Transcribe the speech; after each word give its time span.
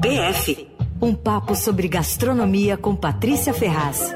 PF 0.00 0.68
um 1.02 1.14
papo 1.14 1.54
sobre 1.54 1.88
gastronomia 1.88 2.76
com 2.76 2.94
Patrícia 2.94 3.52
Ferraz. 3.52 4.14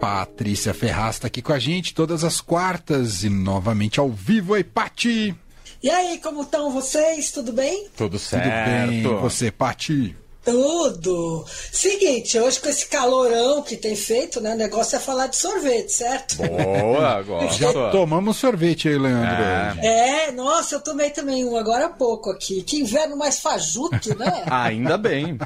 Patrícia 0.00 0.72
Ferraz 0.72 1.16
está 1.16 1.26
aqui 1.26 1.42
com 1.42 1.52
a 1.52 1.58
gente 1.58 1.92
todas 1.92 2.24
as 2.24 2.40
quartas 2.40 3.24
e 3.24 3.28
novamente 3.28 3.98
ao 4.00 4.08
vivo. 4.10 4.52
Oi, 4.52 4.64
Pati! 4.64 5.34
E 5.82 5.90
aí, 5.90 6.18
como 6.18 6.42
estão 6.42 6.70
vocês? 6.70 7.32
Tudo 7.32 7.52
bem? 7.52 7.88
Tudo 7.96 8.18
certo. 8.18 8.92
Tudo 9.02 9.10
bem. 9.10 9.20
Você, 9.20 9.50
Pati? 9.50 10.16
Tudo. 10.44 11.44
Seguinte, 11.70 12.38
hoje 12.38 12.60
com 12.60 12.68
esse 12.68 12.86
calorão 12.86 13.62
que 13.62 13.76
tem 13.76 13.94
feito, 13.94 14.40
né? 14.40 14.54
O 14.54 14.56
negócio 14.56 14.96
é 14.96 14.98
falar 14.98 15.28
de 15.28 15.36
sorvete, 15.36 15.92
certo? 15.92 16.36
Boa, 16.36 17.22
gosto. 17.26 17.58
Já 17.58 17.72
tomamos 17.90 18.38
sorvete 18.38 18.88
aí, 18.88 18.98
Leandro. 18.98 19.80
É. 19.80 20.28
é, 20.28 20.32
nossa, 20.32 20.74
eu 20.74 20.80
tomei 20.80 21.10
também 21.10 21.44
um 21.44 21.56
agora 21.56 21.86
há 21.86 21.90
pouco 21.90 22.30
aqui. 22.30 22.62
Que 22.62 22.80
inverno 22.80 23.16
mais 23.16 23.38
fajuto, 23.38 24.18
né? 24.18 24.44
Ainda 24.50 24.98
bem. 24.98 25.38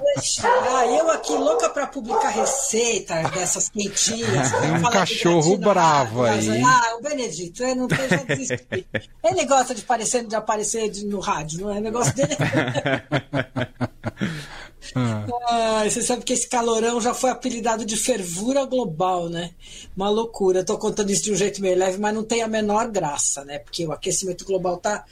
Ah, 0.43 0.87
eu 0.87 1.11
aqui 1.11 1.33
louca 1.33 1.69
pra 1.69 1.87
publicar 1.87 2.31
receita 2.31 3.23
dessas 3.35 3.69
quentinhas. 3.69 4.53
Tem 4.53 4.73
um 4.73 4.91
cachorro 4.91 5.59
bravo 5.59 6.23
aí. 6.23 6.63
Ah, 6.63 6.97
o 6.99 7.03
Benedito, 7.03 7.63
eu 7.63 7.77
não 7.77 7.89
já 7.89 8.17
desisti. 8.25 8.87
Ele 9.23 9.45
gosta 9.45 9.75
de, 9.75 9.83
parecer, 9.83 10.25
de 10.25 10.35
aparecer 10.35 10.91
no 11.05 11.21
rádio, 11.21 11.61
não 11.61 11.75
é? 11.75 11.79
O 11.79 11.83
negócio 11.83 12.15
dele. 12.15 12.37
Ah. 14.95 15.85
você 15.85 16.03
sabe 16.03 16.25
que 16.25 16.33
esse 16.33 16.49
calorão 16.49 17.01
já 17.01 17.15
foi 17.15 17.31
apelidado 17.31 17.85
de 17.85 17.97
fervura 17.97 18.65
global, 18.65 19.29
né? 19.29 19.51
Uma 19.97 20.09
loucura. 20.09 20.61
Eu 20.61 20.65
tô 20.65 20.79
contando 20.79 21.11
isso 21.11 21.25
de 21.25 21.33
um 21.33 21.37
jeito 21.37 21.61
meio 21.61 21.77
leve, 21.77 21.99
mas 21.99 22.15
não 22.15 22.25
tem 22.25 22.43
a 22.43 22.49
menor 22.49 22.89
graça, 22.91 23.45
né? 23.45 23.59
Porque 23.59 23.87
o 23.87 23.93
aquecimento 23.93 24.45
global 24.45 24.77
tá 24.77 25.05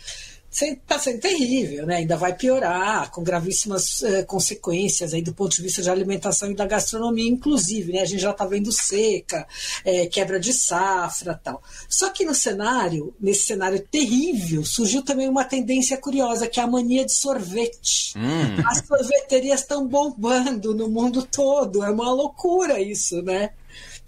está 0.55 0.99
sendo 0.99 1.21
terrível, 1.21 1.85
né? 1.85 1.97
ainda 1.97 2.17
vai 2.17 2.33
piorar, 2.33 3.11
com 3.11 3.25
gravíssimas 3.25 4.03
uh, 4.03 4.25
consequências 4.27 5.13
aí 5.13 5.21
do 5.21 5.35
ponto 5.35 5.57
de 5.57 5.63
vista 5.63 5.83
de 5.83 5.91
alimentação 5.91 6.49
e 6.51 6.55
da 6.55 6.65
gastronomia, 6.65 7.29
inclusive. 7.29 7.93
Né? 7.93 8.01
A 8.03 8.05
gente 8.05 8.21
já 8.21 8.31
está 8.31 8.47
vendo 8.47 8.71
seca, 8.71 9.47
é, 9.85 10.07
quebra 10.07 10.39
de 10.39 10.53
safra 10.53 11.41
tal. 11.43 11.61
Só 11.89 12.11
que 12.11 12.25
no 12.25 12.35
cenário, 12.35 13.13
nesse 13.21 13.47
cenário 13.47 13.81
terrível, 13.81 14.65
surgiu 14.65 15.03
também 15.03 15.29
uma 15.29 15.45
tendência 15.45 15.97
curiosa, 15.97 16.47
que 16.47 16.61
é 16.61 16.63
a 16.63 16.69
mania 16.69 17.05
de 17.05 17.13
sorvete. 17.13 18.17
Hum. 18.17 18.63
As 18.65 18.87
sorveterias 18.87 19.61
estão 19.61 19.89
bombando 19.89 20.73
no 20.73 20.89
mundo 20.89 21.27
todo, 21.27 21.83
é 21.83 21.91
uma 21.91 22.13
loucura 22.13 22.81
isso, 22.81 23.21
né? 23.23 23.51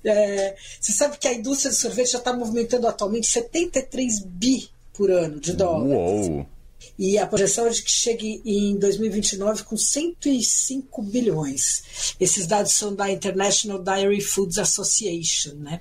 É, 0.05 0.55
você 0.81 0.93
sabe 0.93 1.19
que 1.19 1.27
a 1.27 1.35
indústria 1.35 1.73
de 1.73 1.77
sorvete 1.77 2.13
já 2.13 2.19
está 2.19 2.33
movimentando 2.33 2.87
atualmente 2.87 3.27
73 3.27 4.21
bi 4.25 4.76
por 4.97 5.11
ano 5.11 5.41
de 5.41 5.53
dólares. 5.53 6.29
Uou. 6.29 6.47
E 6.99 7.19
a 7.19 7.27
projeção 7.27 7.67
é 7.67 7.71
de 7.71 7.83
que 7.83 7.91
chegue 7.91 8.41
em 8.45 8.79
2029 8.79 9.65
com 9.65 9.77
105 9.77 11.03
bilhões. 11.03 12.15
Esses 12.19 12.47
dados 12.47 12.73
são 12.73 12.95
da 12.95 13.11
International 13.11 13.79
Dairy 13.79 14.21
Foods 14.21 14.59
Association, 14.59 15.55
né? 15.57 15.81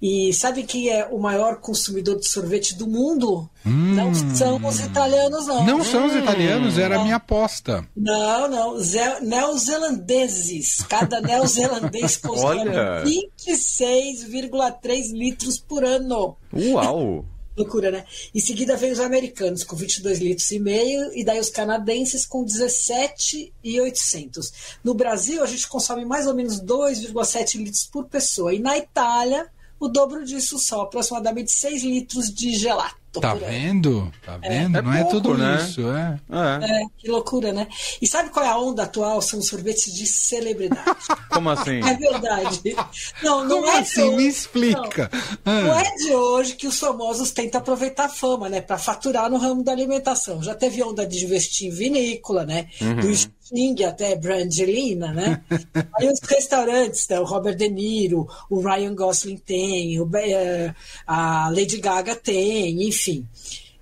E 0.00 0.32
sabe 0.32 0.62
quem 0.64 0.88
é 0.88 1.06
o 1.06 1.18
maior 1.18 1.60
consumidor 1.60 2.18
de 2.18 2.26
sorvete 2.28 2.74
do 2.74 2.86
mundo? 2.86 3.48
Hum. 3.64 3.94
Não 3.94 4.14
são 4.34 4.56
os 4.66 4.80
italianos, 4.80 5.46
não. 5.46 5.64
Não 5.64 5.78
hum. 5.78 5.84
são 5.84 6.06
os 6.06 6.14
italianos, 6.14 6.78
era 6.78 7.00
a 7.00 7.02
minha 7.02 7.16
aposta. 7.16 7.88
Não, 7.96 8.48
não. 8.48 8.78
Ze 8.78 9.20
neozelandeses. 9.22 10.76
Cada 10.88 11.20
neozelandês 11.20 12.16
consome 12.18 12.70
26,3 12.70 15.12
litros 15.12 15.58
por 15.58 15.84
ano. 15.84 16.36
Uau! 16.52 17.24
Loucura, 17.56 17.90
né? 17.90 18.04
Em 18.34 18.40
seguida 18.40 18.76
vem 18.76 18.90
os 18.90 18.98
americanos 18.98 19.62
com 19.62 19.76
22 19.76 20.18
litros 20.18 20.50
e 20.50 20.58
meio 20.58 21.12
e 21.14 21.22
daí 21.22 21.38
os 21.38 21.50
canadenses 21.50 22.26
com 22.26 22.44
17,800. 22.44 24.52
No 24.82 24.92
Brasil 24.92 25.40
a 25.42 25.46
gente 25.46 25.68
consome 25.68 26.04
mais 26.04 26.26
ou 26.26 26.34
menos 26.34 26.60
2,7 26.60 27.58
litros 27.58 27.84
por 27.84 28.06
pessoa 28.06 28.52
e 28.52 28.58
na 28.58 28.76
Itália 28.76 29.46
o 29.78 29.86
dobro 29.86 30.24
disso 30.24 30.58
só, 30.58 30.82
aproximadamente 30.82 31.52
6 31.52 31.84
litros 31.84 32.34
de 32.34 32.54
gelato. 32.54 33.03
Tá 33.20 33.34
vendo? 33.34 34.12
Tá 34.24 34.38
é. 34.42 34.48
vendo? 34.48 34.78
É. 34.78 34.82
Não 34.82 34.92
é, 34.92 35.00
pouco, 35.02 35.20
tudo 35.20 35.38
né? 35.38 35.56
isso, 35.56 35.80
é. 35.88 36.20
é. 36.30 36.82
é. 36.82 36.84
Que 36.98 37.08
loucura, 37.08 37.52
né? 37.52 37.68
E 38.00 38.06
sabe 38.06 38.30
qual 38.30 38.44
é 38.44 38.48
a 38.48 38.58
onda 38.58 38.82
atual? 38.84 39.20
São 39.22 39.38
os 39.38 39.46
sorvetes 39.46 39.92
de 39.94 40.06
celebridade. 40.06 40.84
Como 41.30 41.50
assim? 41.50 41.80
É 41.80 41.94
verdade. 41.94 42.76
Não, 43.22 43.44
não 43.44 43.60
Como 43.60 43.70
é 43.70 43.78
assim? 43.78 44.02
Hoje, 44.02 44.16
Me 44.16 44.26
explica. 44.26 45.10
Não. 45.44 45.62
não. 45.62 45.78
é 45.78 45.94
de 45.96 46.14
hoje 46.14 46.54
que 46.54 46.66
os 46.66 46.78
famosos 46.78 47.30
tentam 47.30 47.60
aproveitar 47.60 48.06
a 48.06 48.08
fama, 48.08 48.48
né? 48.48 48.60
Para 48.60 48.78
faturar 48.78 49.30
no 49.30 49.36
ramo 49.36 49.62
da 49.62 49.72
alimentação. 49.72 50.42
Já 50.42 50.54
teve 50.54 50.82
onda 50.82 51.06
de 51.06 51.24
investir 51.24 51.68
em 51.68 51.70
vinícola, 51.70 52.44
né? 52.44 52.68
Uhum. 52.80 52.96
Do 52.96 53.10
Sting 53.44 53.84
até 53.84 54.16
Brangelina, 54.16 55.12
né? 55.12 55.42
Aí 55.96 56.08
os 56.10 56.20
restaurantes, 56.20 57.06
né? 57.08 57.20
o 57.20 57.24
Robert 57.24 57.56
De 57.56 57.68
Niro, 57.68 58.26
o 58.48 58.60
Ryan 58.60 58.94
Gosling 58.94 59.36
tem, 59.36 60.00
o, 60.00 60.10
eh, 60.16 60.74
a 61.06 61.50
Lady 61.50 61.76
Gaga 61.78 62.16
tem, 62.16 62.88
enfim. 62.88 63.26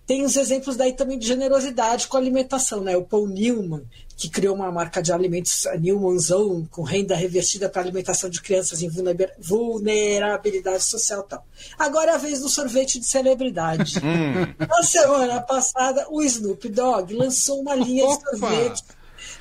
Tem 0.04 0.24
os 0.24 0.36
exemplos 0.36 0.76
daí 0.76 0.92
também 0.92 1.16
de 1.16 1.26
generosidade 1.26 2.08
com 2.08 2.16
a 2.16 2.20
alimentação, 2.20 2.80
né? 2.80 2.96
O 2.96 3.04
Paul 3.04 3.28
Newman, 3.28 3.84
que 4.16 4.28
criou 4.28 4.54
uma 4.54 4.70
marca 4.70 5.00
de 5.00 5.12
alimentos, 5.12 5.64
a 5.66 5.76
Newman 5.76 6.18
Zone, 6.18 6.66
com 6.66 6.82
renda 6.82 7.14
revertida 7.14 7.68
para 7.68 7.82
alimentação 7.82 8.28
de 8.28 8.42
crianças 8.42 8.82
em 8.82 8.90
vulnerabilidade 9.38 10.82
social 10.82 11.20
e 11.20 11.28
tal. 11.28 11.46
Agora 11.78 12.10
é 12.10 12.14
a 12.16 12.18
vez 12.18 12.40
do 12.40 12.48
sorvete 12.48 12.98
de 12.98 13.06
celebridade. 13.06 13.94
Hum. 14.02 14.54
Na 14.58 14.82
semana 14.82 15.40
passada, 15.40 16.06
o 16.10 16.22
Snoop 16.22 16.68
Dogg 16.68 17.14
lançou 17.14 17.60
uma 17.60 17.74
linha 17.74 18.04
Opa. 18.04 18.16
de 18.16 18.38
sorvete 18.38 18.82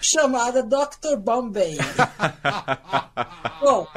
chamada 0.01 0.63
Dr. 0.63 1.15
Bombay. 1.17 1.77
Bom, 3.61 3.87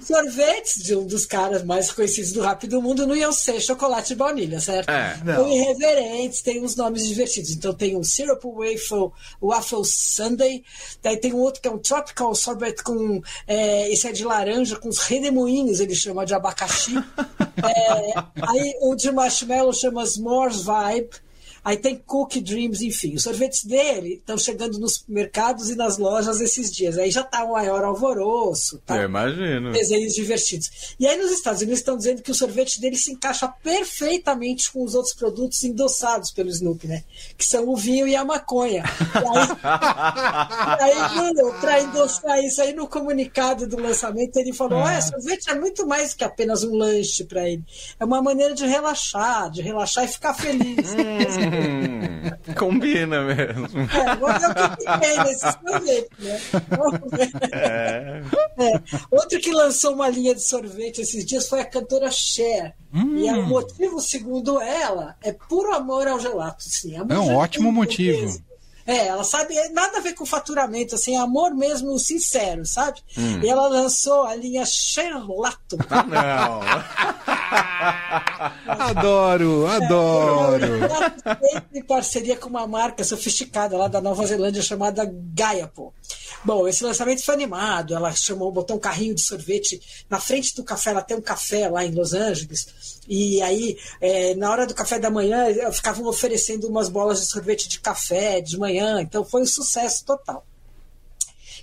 sorvetes 0.00 0.82
de 0.82 0.94
um 0.94 1.06
dos 1.06 1.26
caras 1.26 1.62
mais 1.64 1.90
conhecidos 1.90 2.32
do 2.32 2.40
rap 2.40 2.66
do 2.66 2.80
mundo 2.80 3.06
não 3.06 3.16
iam 3.16 3.32
ser 3.32 3.60
chocolate 3.60 4.12
e 4.12 4.16
baunilha, 4.16 4.60
certo? 4.60 4.88
É, 4.88 5.16
São 5.34 5.48
irreverentes, 5.48 6.40
tem 6.40 6.62
uns 6.62 6.76
nomes 6.76 7.06
divertidos. 7.06 7.50
Então 7.50 7.74
tem 7.74 7.96
um 7.96 8.02
Syrup 8.02 8.42
Waffle, 8.44 9.10
Waffle 9.40 9.84
Sunday, 9.84 10.64
daí 11.02 11.16
tem 11.16 11.32
um 11.32 11.38
outro 11.38 11.60
que 11.60 11.68
é 11.68 11.70
um 11.70 11.78
Tropical 11.78 12.34
Sorbet 12.34 12.82
com. 12.82 13.20
É, 13.46 13.90
esse 13.92 14.06
é 14.06 14.12
de 14.12 14.24
laranja, 14.24 14.76
com 14.76 14.88
os 14.88 14.98
redemoinhos, 14.98 15.80
ele 15.80 15.94
chama 15.94 16.24
de 16.24 16.34
abacaxi. 16.34 16.94
é, 17.62 18.12
aí 18.42 18.74
o 18.80 18.94
de 18.94 19.10
marshmallow 19.10 19.72
chama 19.72 20.06
S'mores 20.06 20.62
Vibe. 20.62 21.27
Aí 21.68 21.76
tem 21.76 21.96
Cookie 21.96 22.40
Dreams, 22.40 22.82
enfim. 22.82 23.14
Os 23.14 23.24
sorvetes 23.24 23.62
dele 23.62 24.14
estão 24.14 24.38
chegando 24.38 24.78
nos 24.78 25.04
mercados 25.06 25.68
e 25.68 25.76
nas 25.76 25.98
lojas 25.98 26.40
esses 26.40 26.72
dias. 26.72 26.96
Aí 26.96 27.10
já 27.10 27.20
está 27.20 27.44
um 27.44 27.52
maior 27.52 27.84
alvoroço. 27.84 28.80
Tá? 28.86 28.96
Eu 28.96 29.04
imagino. 29.04 29.70
Desenhos 29.70 30.14
divertidos. 30.14 30.94
E 30.98 31.06
aí 31.06 31.18
nos 31.18 31.30
Estados 31.30 31.60
Unidos 31.60 31.80
estão 31.80 31.98
dizendo 31.98 32.22
que 32.22 32.30
o 32.30 32.34
sorvete 32.34 32.80
dele 32.80 32.96
se 32.96 33.12
encaixa 33.12 33.46
perfeitamente 33.62 34.72
com 34.72 34.82
os 34.82 34.94
outros 34.94 35.14
produtos 35.14 35.62
endossados 35.62 36.30
pelo 36.30 36.48
Snoopy, 36.48 36.88
né? 36.88 37.04
Que 37.36 37.44
são 37.44 37.68
o 37.68 37.76
vinho 37.76 38.08
e 38.08 38.16
a 38.16 38.24
maconha. 38.24 38.84
E 39.14 40.82
aí, 40.82 40.92
aí 40.96 41.60
para 41.60 41.82
endossar 41.82 42.42
isso 42.42 42.62
aí 42.62 42.72
no 42.72 42.88
comunicado 42.88 43.66
do 43.66 43.78
lançamento, 43.78 44.38
ele 44.38 44.54
falou: 44.54 44.82
ah. 44.82 45.02
sorvete 45.02 45.50
é 45.50 45.54
muito 45.54 45.86
mais 45.86 46.14
que 46.14 46.24
apenas 46.24 46.64
um 46.64 46.74
lanche 46.74 47.24
para 47.24 47.46
ele. 47.46 47.62
É 48.00 48.06
uma 48.06 48.22
maneira 48.22 48.54
de 48.54 48.64
relaxar, 48.64 49.50
de 49.50 49.60
relaxar 49.60 50.04
e 50.04 50.08
ficar 50.08 50.32
feliz. 50.32 50.94
Hum. 51.60 52.54
Combina 52.56 53.22
mesmo. 53.22 53.66
É, 53.92 54.16
vamos 54.16 54.40
ver 54.40 54.50
o 54.50 54.76
que 54.76 55.00
tem 55.00 55.18
nesse 55.24 55.52
sorvete, 55.52 56.10
né? 56.18 56.40
É. 57.52 58.22
É. 58.58 58.82
Outro 59.10 59.38
que 59.40 59.52
lançou 59.52 59.94
uma 59.94 60.08
linha 60.08 60.34
de 60.34 60.42
sorvete 60.42 61.00
esses 61.00 61.24
dias 61.24 61.48
foi 61.48 61.60
a 61.60 61.64
cantora 61.64 62.10
Cher. 62.10 62.74
Hum. 62.92 63.16
E 63.18 63.30
o 63.30 63.46
motivo, 63.46 64.00
segundo 64.00 64.60
ela, 64.60 65.16
é 65.22 65.32
puro 65.32 65.74
amor 65.74 66.08
ao 66.08 66.18
gelato. 66.18 66.64
Sim. 66.64 66.96
É 66.96 67.02
um 67.02 67.36
ótimo 67.36 67.70
motivo. 67.70 68.20
Mesmo. 68.20 68.48
É, 68.88 69.08
ela 69.08 69.22
sabe, 69.22 69.54
é 69.54 69.68
nada 69.68 69.98
a 69.98 70.00
ver 70.00 70.14
com 70.14 70.24
faturamento, 70.24 70.94
assim, 70.94 71.14
é 71.14 71.18
amor 71.18 71.54
mesmo 71.54 71.98
sincero, 71.98 72.64
sabe? 72.64 73.02
Hum. 73.18 73.38
E 73.42 73.46
ela 73.46 73.68
lançou 73.68 74.24
a 74.24 74.34
linha 74.34 74.64
Cherlato. 74.64 75.76
Ah, 75.90 76.02
não! 76.04 76.60
adoro, 78.66 79.66
adoro! 79.66 80.66
Em 81.74 81.82
parceria 81.82 82.36
com 82.36 82.48
uma 82.48 82.66
marca 82.66 83.04
sofisticada 83.04 83.76
lá 83.76 83.88
da 83.88 84.00
Nova 84.00 84.26
Zelândia 84.26 84.62
chamada 84.62 85.08
Gaiapo. 85.34 85.94
Bom, 86.44 86.68
esse 86.68 86.84
lançamento 86.84 87.24
foi 87.24 87.34
animado, 87.34 87.94
ela 87.94 88.12
chamou, 88.12 88.52
botou 88.52 88.76
um 88.76 88.80
carrinho 88.80 89.14
de 89.14 89.22
sorvete 89.22 89.80
na 90.08 90.20
frente 90.20 90.54
do 90.54 90.62
café, 90.62 90.90
ela 90.90 91.02
tem 91.02 91.16
um 91.16 91.22
café 91.22 91.68
lá 91.68 91.84
em 91.84 91.90
Los 91.92 92.14
Angeles, 92.14 92.98
e 93.08 93.40
aí, 93.42 93.76
é, 94.00 94.34
na 94.34 94.50
hora 94.50 94.66
do 94.66 94.74
café 94.74 94.98
da 94.98 95.10
manhã, 95.10 95.46
ficavam 95.72 96.06
oferecendo 96.06 96.68
umas 96.68 96.88
bolas 96.88 97.20
de 97.20 97.26
sorvete 97.26 97.68
de 97.68 97.80
café 97.80 98.40
de 98.40 98.58
manhã. 98.58 99.00
Então, 99.00 99.24
foi 99.24 99.42
um 99.42 99.46
sucesso 99.46 100.04
total. 100.04 100.44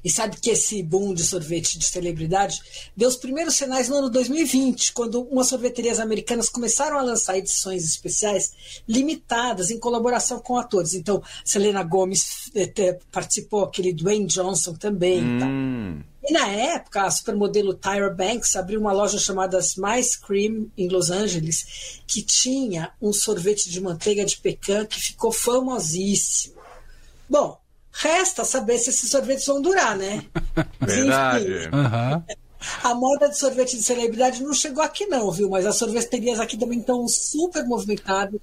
E 0.06 0.10
sabe 0.12 0.38
que 0.40 0.52
esse 0.52 0.84
boom 0.84 1.16
de 1.16 1.24
sorvete 1.24 1.80
de 1.80 1.86
celebridade 1.86 2.62
deu 2.96 3.10
os 3.10 3.16
primeiros 3.16 3.56
sinais 3.56 3.90
no 3.90 3.96
ano 3.96 4.10
2020, 4.12 4.94
quando 4.94 5.24
umas 5.24 5.48
sorveterias 5.48 6.00
americanas 6.00 6.48
começaram 6.48 7.00
a 7.00 7.02
lançar 7.02 7.40
edições 7.40 7.84
especiais 7.84 8.54
limitadas 8.88 9.72
em 9.72 9.80
colaboração 9.80 10.40
com 10.40 10.60
atores. 10.60 10.94
Então, 10.94 11.24
Selena 11.44 11.81
Gomez 11.81 12.52
eh, 12.54 13.00
participou, 13.12 13.63
aquele 13.63 13.92
Dwayne 13.92 14.28
Johnson 14.28 14.75
também. 14.75 15.24
Hum. 15.24 16.04
E 16.24 16.31
na 16.31 16.50
época, 16.50 17.01
a 17.01 17.10
supermodelo 17.10 17.74
Tyra 17.74 18.12
Banks 18.12 18.56
abriu 18.56 18.80
uma 18.80 18.92
loja 18.92 19.18
chamada 19.18 19.58
Smice 19.58 20.22
Cream 20.22 20.68
em 20.78 20.88
Los 20.88 21.10
Angeles, 21.10 22.01
que 22.06 22.22
tinha 22.22 22.92
um 23.01 23.12
sorvete 23.12 23.72
de 23.72 23.81
manteiga 23.81 24.24
de 24.24 24.38
pecan 24.38 24.86
que 24.86 25.00
ficou 25.00 25.31
famosíssimo. 25.31 26.56
Bom, 27.28 27.60
resta 27.96 28.44
saber 28.44 28.78
se 28.78 28.90
esses 28.90 29.10
sorvetes 29.10 29.46
vão 29.46 29.62
durar, 29.62 29.98
né? 29.98 30.26
Verdade. 30.80 31.70
Aham. 31.72 32.24
A 32.84 32.96
moda 32.96 33.30
de 33.30 33.38
sorvete 33.38 33.78
de 33.78 33.84
celebridade 33.84 34.44
não 34.44 34.54
chegou 34.54 34.84
aqui 34.84 35.06
não, 35.06 35.32
viu? 35.32 35.50
Mas 35.50 35.66
as 35.66 35.76
sorveterias 35.76 36.40
aqui 36.40 36.58
também 36.58 36.80
estão 36.80 37.08
super 37.08 37.64
movimentadas, 37.64 38.40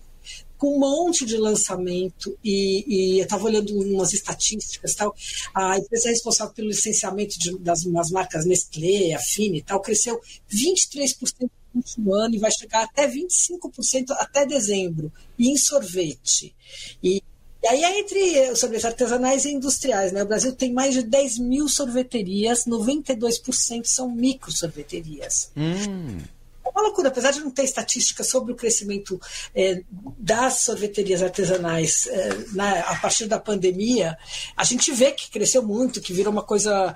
com 0.56 0.76
um 0.76 0.78
monte 0.78 1.26
de 1.26 1.36
lançamento 1.36 2.38
e, 2.42 2.84
e 2.86 3.18
eu 3.18 3.24
estava 3.24 3.44
olhando 3.44 3.76
umas 3.80 4.12
estatísticas 4.12 4.94
tal. 4.94 5.14
A 5.52 5.76
empresa 5.76 6.08
responsável 6.08 6.54
pelo 6.54 6.68
licenciamento 6.68 7.36
de, 7.38 7.58
das, 7.58 7.82
das 7.82 8.10
marcas 8.10 8.46
Nestlé, 8.46 9.12
Afine 9.12 9.58
e 9.58 9.62
tal 9.62 9.80
cresceu 9.80 10.20
23% 10.48 11.16
no 11.40 11.50
último 11.74 12.14
ano 12.14 12.36
e 12.36 12.38
vai 12.38 12.52
chegar 12.52 12.84
até 12.84 13.08
25% 13.08 14.12
até 14.12 14.46
dezembro, 14.46 15.12
e 15.36 15.50
em 15.50 15.56
sorvete. 15.56 16.54
E, 17.02 17.22
e 17.62 17.66
aí 17.68 17.84
é 17.84 17.98
entre 18.00 18.50
os 18.50 18.58
sorvetes 18.60 18.84
artesanais 18.84 19.44
e 19.44 19.50
industriais. 19.52 20.12
Né? 20.12 20.22
O 20.22 20.26
Brasil 20.26 20.52
tem 20.52 20.72
mais 20.72 20.94
de 20.94 21.02
10 21.02 21.38
mil 21.38 21.68
sorveterias, 21.68 22.64
92% 22.66 23.84
são 23.84 24.10
micro 24.10 24.50
sorveterias. 24.50 25.50
Hum. 25.56 26.18
É 26.64 26.68
uma 26.68 26.82
loucura, 26.82 27.08
apesar 27.08 27.32
de 27.32 27.40
não 27.40 27.50
ter 27.50 27.64
estatística 27.64 28.22
sobre 28.24 28.52
o 28.52 28.56
crescimento 28.56 29.20
eh, 29.54 29.82
das 30.18 30.60
sorveterias 30.60 31.22
artesanais 31.22 32.06
eh, 32.06 32.36
na- 32.52 32.80
a 32.80 32.96
partir 32.96 33.26
da 33.26 33.38
pandemia, 33.38 34.16
a 34.56 34.64
gente 34.64 34.90
vê 34.92 35.10
que 35.12 35.30
cresceu 35.30 35.62
muito, 35.62 36.00
que 36.00 36.12
virou 36.12 36.32
uma 36.32 36.42
coisa 36.42 36.94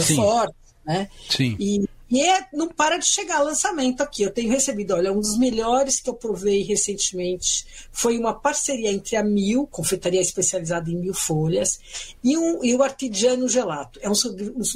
Sim. 0.00 0.16
forte. 0.16 0.54
Né? 0.86 1.08
Sim. 1.30 1.56
E, 1.58 1.88
e 2.16 2.20
é- 2.22 2.46
não 2.52 2.68
para 2.68 2.96
de 2.98 3.06
chegar 3.06 3.40
lançamento 3.42 4.02
aqui. 4.02 4.22
Eu 4.22 4.30
tenho 4.30 4.50
recebido, 4.50 4.94
olha, 4.94 5.12
um 5.12 5.20
dos 5.20 5.36
melhores 5.38 6.00
que 6.00 6.08
eu 6.08 6.14
provei 6.14 6.62
recentemente 6.62 7.66
foi 7.92 8.18
uma 8.18 8.32
parceria 8.32 8.90
entre 8.92 9.16
a 9.16 9.22
Mil, 9.24 9.66
confeitaria 9.66 10.20
especializada 10.20 10.90
em 10.90 10.96
mil 10.96 11.14
folhas, 11.14 11.78
e, 12.22 12.36
um, 12.36 12.64
e 12.64 12.74
o 12.74 12.82
Artigiano 12.82 13.48
Gelato. 13.48 13.98
É 14.02 14.08
um, 14.08 14.14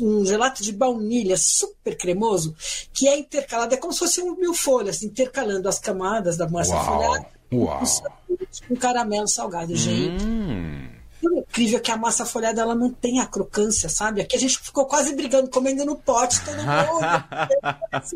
um 0.01 0.25
gelato 0.27 0.63
de 0.63 0.73
baunilha 0.73 1.37
super 1.37 1.97
cremoso, 1.97 2.55
que 2.93 3.07
é 3.09 3.17
intercalado, 3.19 3.75
é 3.75 3.77
como 3.77 3.93
se 3.93 4.01
fosse 4.01 4.21
um 4.23 4.35
mil 4.37 4.55
folhas, 4.55 5.03
intercalando 5.03 5.69
as 5.69 5.79
camadas 5.79 6.37
da 6.37 6.49
massa 6.49 6.77
folhada 6.81 7.27
Uau. 7.53 7.81
com 8.29 8.37
com 8.69 8.77
caramelo 8.77 9.29
salgado. 9.29 9.75
Gente, 9.77 10.25
Hum. 10.25 10.89
O 11.23 11.39
incrível 11.39 11.79
é 11.79 11.81
que 11.81 11.91
a 11.91 11.97
massa 11.97 12.25
folhada 12.25 12.61
ela 12.61 12.75
não 12.75 12.91
tem 12.91 13.21
a 13.21 13.27
crocância, 13.27 13.89
sabe? 13.89 14.21
Aqui 14.21 14.37
a 14.37 14.41
gente 14.41 14.59
ficou 14.59 14.87
quase 14.87 15.15
brigando, 15.15 15.51
comendo 15.51 15.85
no 15.85 15.97
pote, 15.97 16.41
todo 16.45 16.57
mundo. 16.63 18.09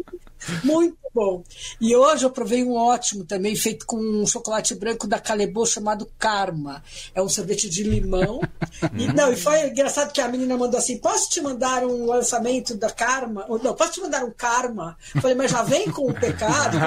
Muito 0.65 0.97
bom. 1.15 1.45
E 1.81 1.95
hoje 1.95 2.25
eu 2.25 2.31
provei 2.31 2.65
um 2.65 2.75
ótimo 2.75 3.25
também, 3.25 3.55
feito 3.55 3.87
com 3.87 3.97
um 3.97 4.27
chocolate 4.27 4.75
branco 4.75 5.07
da 5.07 5.19
Calebo 5.19 5.67
chamado 5.67 6.11
Karma. 6.19 6.83
É 7.15 7.23
um 7.23 7.29
sorvete 7.29 7.69
de 7.69 7.83
limão. 7.83 8.41
E, 8.95 9.07
não, 9.13 9.33
e 9.33 9.37
foi 9.37 9.69
engraçado 9.69 10.13
que 10.13 10.21
a 10.21 10.29
menina 10.29 10.57
mandou 10.57 10.79
assim: 10.79 10.99
posso 10.99 11.31
te 11.31 11.41
mandar 11.41 11.85
um 11.85 12.07
lançamento 12.07 12.77
da 12.77 12.91
Karma? 12.91 13.45
Ou 13.49 13.59
não, 13.59 13.75
posso 13.75 13.93
te 13.93 14.01
mandar 14.01 14.25
um 14.25 14.31
Karma? 14.31 14.97
Eu 15.15 15.21
falei, 15.21 15.37
mas 15.37 15.51
já 15.51 15.63
vem 15.63 15.91
com 15.91 16.11
o 16.11 16.15
pecado? 16.15 16.79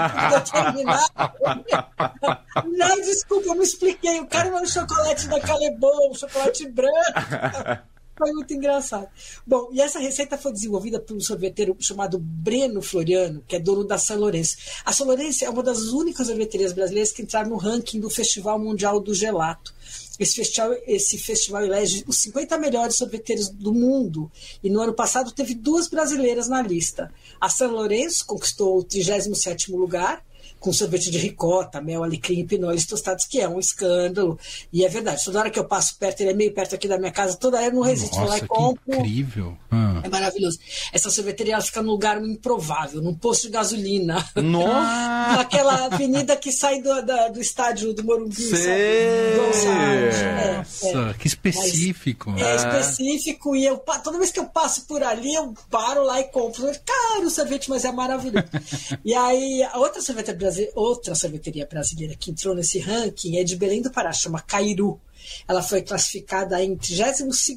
Não, 2.66 3.02
desculpa, 3.02 3.48
eu 3.48 3.56
me 3.56 3.64
expliquei. 3.64 4.20
O 4.20 4.28
Karma 4.28 4.60
é 4.60 4.62
um 4.62 4.66
chocolate 4.66 5.28
da 5.28 5.40
Calebo, 5.40 6.10
um 6.10 6.14
chocolate 6.14 6.68
branco. 6.70 7.86
Foi 8.18 8.32
muito 8.32 8.54
engraçado. 8.54 9.10
Bom, 9.46 9.70
e 9.74 9.82
essa 9.82 10.00
receita 10.00 10.38
foi 10.38 10.54
desenvolvida 10.54 11.00
por 11.00 11.18
um 11.18 11.20
sorveteiro 11.20 11.76
chamado 11.80 12.18
Breno 12.18 12.82
Floriano, 12.82 13.44
que 13.46 13.58
é 13.58 13.60
dono 13.60 13.84
da 13.84 13.98
São 13.98 14.18
Lourenço. 14.18 14.56
A 14.86 14.94
São 14.94 15.06
Lourenço 15.06 15.44
é 15.44 15.50
uma 15.50 15.62
das 15.62 15.90
únicas 15.90 16.28
sorveterias 16.28 16.72
brasileiras 16.72 17.12
que 17.12 17.22
entraram 17.22 17.50
no 17.50 17.58
ranking 17.58 18.00
do 18.00 18.10
Festival 18.10 18.58
Mundial 18.58 19.02
do 19.02 19.14
Gelato. 19.14 19.74
Esse 20.18 20.36
festival, 20.36 20.74
esse 20.88 21.18
festival 21.18 21.66
elege 21.66 22.06
os 22.08 22.18
50 22.20 22.58
melhores 22.58 22.96
sorveteiros 22.96 23.50
do 23.50 23.74
mundo. 23.74 24.32
E 24.64 24.70
no 24.70 24.80
ano 24.80 24.94
passado 24.94 25.32
teve 25.32 25.54
duas 25.54 25.90
brasileiras 25.90 26.48
na 26.48 26.62
lista. 26.62 27.12
A 27.40 27.50
São 27.50 27.72
Lourenço 27.72 28.26
conquistou 28.26 28.80
o 28.80 28.84
37º 28.84 29.76
lugar, 29.76 30.24
com 30.66 30.74
sorvete 30.74 31.12
de 31.12 31.20
ricota, 31.20 31.80
mel, 31.80 32.04
alecrim 32.04 32.40
e 32.40 32.44
pinoles 32.44 32.88
tostados, 32.88 33.26
que 33.26 33.40
é 33.40 33.48
um 33.48 33.60
escândalo. 33.60 34.40
E 34.74 34.84
é 34.84 34.90
verdade, 34.90 35.24
toda 35.24 35.38
hora 35.38 35.52
que 35.52 35.60
eu 35.60 35.66
passo 35.66 35.96
perto, 36.00 36.22
ele 36.22 36.32
é 36.32 36.34
meio 36.34 36.52
perto 36.56 36.74
aqui 36.74 36.88
da 36.88 36.98
minha 36.98 37.12
casa, 37.12 37.38
toda 37.38 37.58
hora 37.58 37.68
eu 37.68 37.72
não 37.72 37.84
resisto. 37.84 38.16
Vou 38.16 38.24
lá 38.26 38.32
Nossa, 38.32 38.46
e 38.46 38.48
compro. 38.48 38.96
incrível. 38.96 39.56
Ah. 39.70 40.02
É 40.04 40.10
maravilhoso. 40.10 40.58
Essa 40.92 41.12
sorveteria 41.12 41.54
ela 41.54 41.62
fica 41.62 41.84
num 41.84 41.92
lugar 41.92 42.20
improvável, 42.20 43.00
num 43.00 43.14
posto 43.14 43.44
de 43.44 43.50
gasolina. 43.50 44.28
Nossa! 44.36 45.38
Naquela 45.38 45.86
avenida 45.86 46.36
que 46.36 46.52
sai 46.52 46.82
do, 46.82 47.06
da- 47.06 47.28
do 47.28 47.40
estádio 47.40 47.94
do 47.94 48.04
Morumbi, 48.04 48.36
Sei! 48.36 48.58
sabe? 48.58 49.36
Gonçalves. 49.38 50.16
É, 50.16 50.26
é. 50.26 50.58
Nossa, 50.58 51.14
que 51.20 51.28
específico. 51.28 52.34
É 52.40 52.56
específico 52.56 53.56
e 53.56 53.66
eu 53.66 53.78
toda 54.04 54.18
vez 54.18 54.32
que 54.32 54.40
eu 54.40 54.46
passo 54.46 54.86
por 54.88 55.04
ali 55.04 55.36
eu 55.36 55.54
paro 55.70 56.04
lá 56.04 56.20
e 56.20 56.24
compro. 56.26 56.66
Caro 56.84 57.28
o 57.28 57.30
sorvete, 57.30 57.70
mas 57.70 57.86
é 57.86 57.92
maravilhoso. 57.92 58.46
e 59.06 59.14
aí 59.14 59.62
a 59.72 59.78
outra 59.78 60.02
sorveteria, 60.02 60.55
outra 60.76 61.16
sorveteria 61.16 61.66
brasileira 61.66 62.16
que 62.16 62.32
entrou 62.32 62.56
nesse 62.56 62.80
ranking 62.80 63.38
é 63.38 63.44
de 63.44 63.56
Belém 63.56 63.82
do 63.82 63.92
Pará, 63.92 64.12
chama 64.12 64.42
Cairu. 64.42 65.00
Ela 65.48 65.62
foi 65.62 65.82
classificada 65.82 66.62
em 66.64 66.76
32 66.76 67.56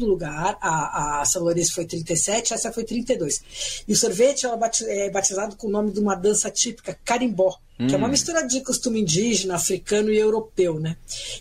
lugar, 0.00 0.56
a, 0.60 1.20
a 1.20 1.24
São 1.24 1.42
Lourenço 1.42 1.74
foi 1.74 1.84
37, 1.84 2.54
essa 2.54 2.72
foi 2.72 2.84
32. 2.84 3.84
E 3.86 3.92
o 3.92 3.96
sorvete 3.96 4.46
ela 4.46 4.58
é 4.86 5.10
batizado 5.10 5.56
com 5.56 5.66
o 5.66 5.70
nome 5.70 5.92
de 5.92 6.00
uma 6.00 6.14
dança 6.14 6.50
típica, 6.50 6.98
carimbó, 7.04 7.58
que 7.86 7.94
é 7.94 7.96
uma 7.96 8.08
mistura 8.08 8.44
de 8.44 8.60
costume 8.60 9.00
indígena, 9.02 9.54
africano 9.54 10.10
e 10.10 10.18
europeu, 10.18 10.80
né? 10.80 10.96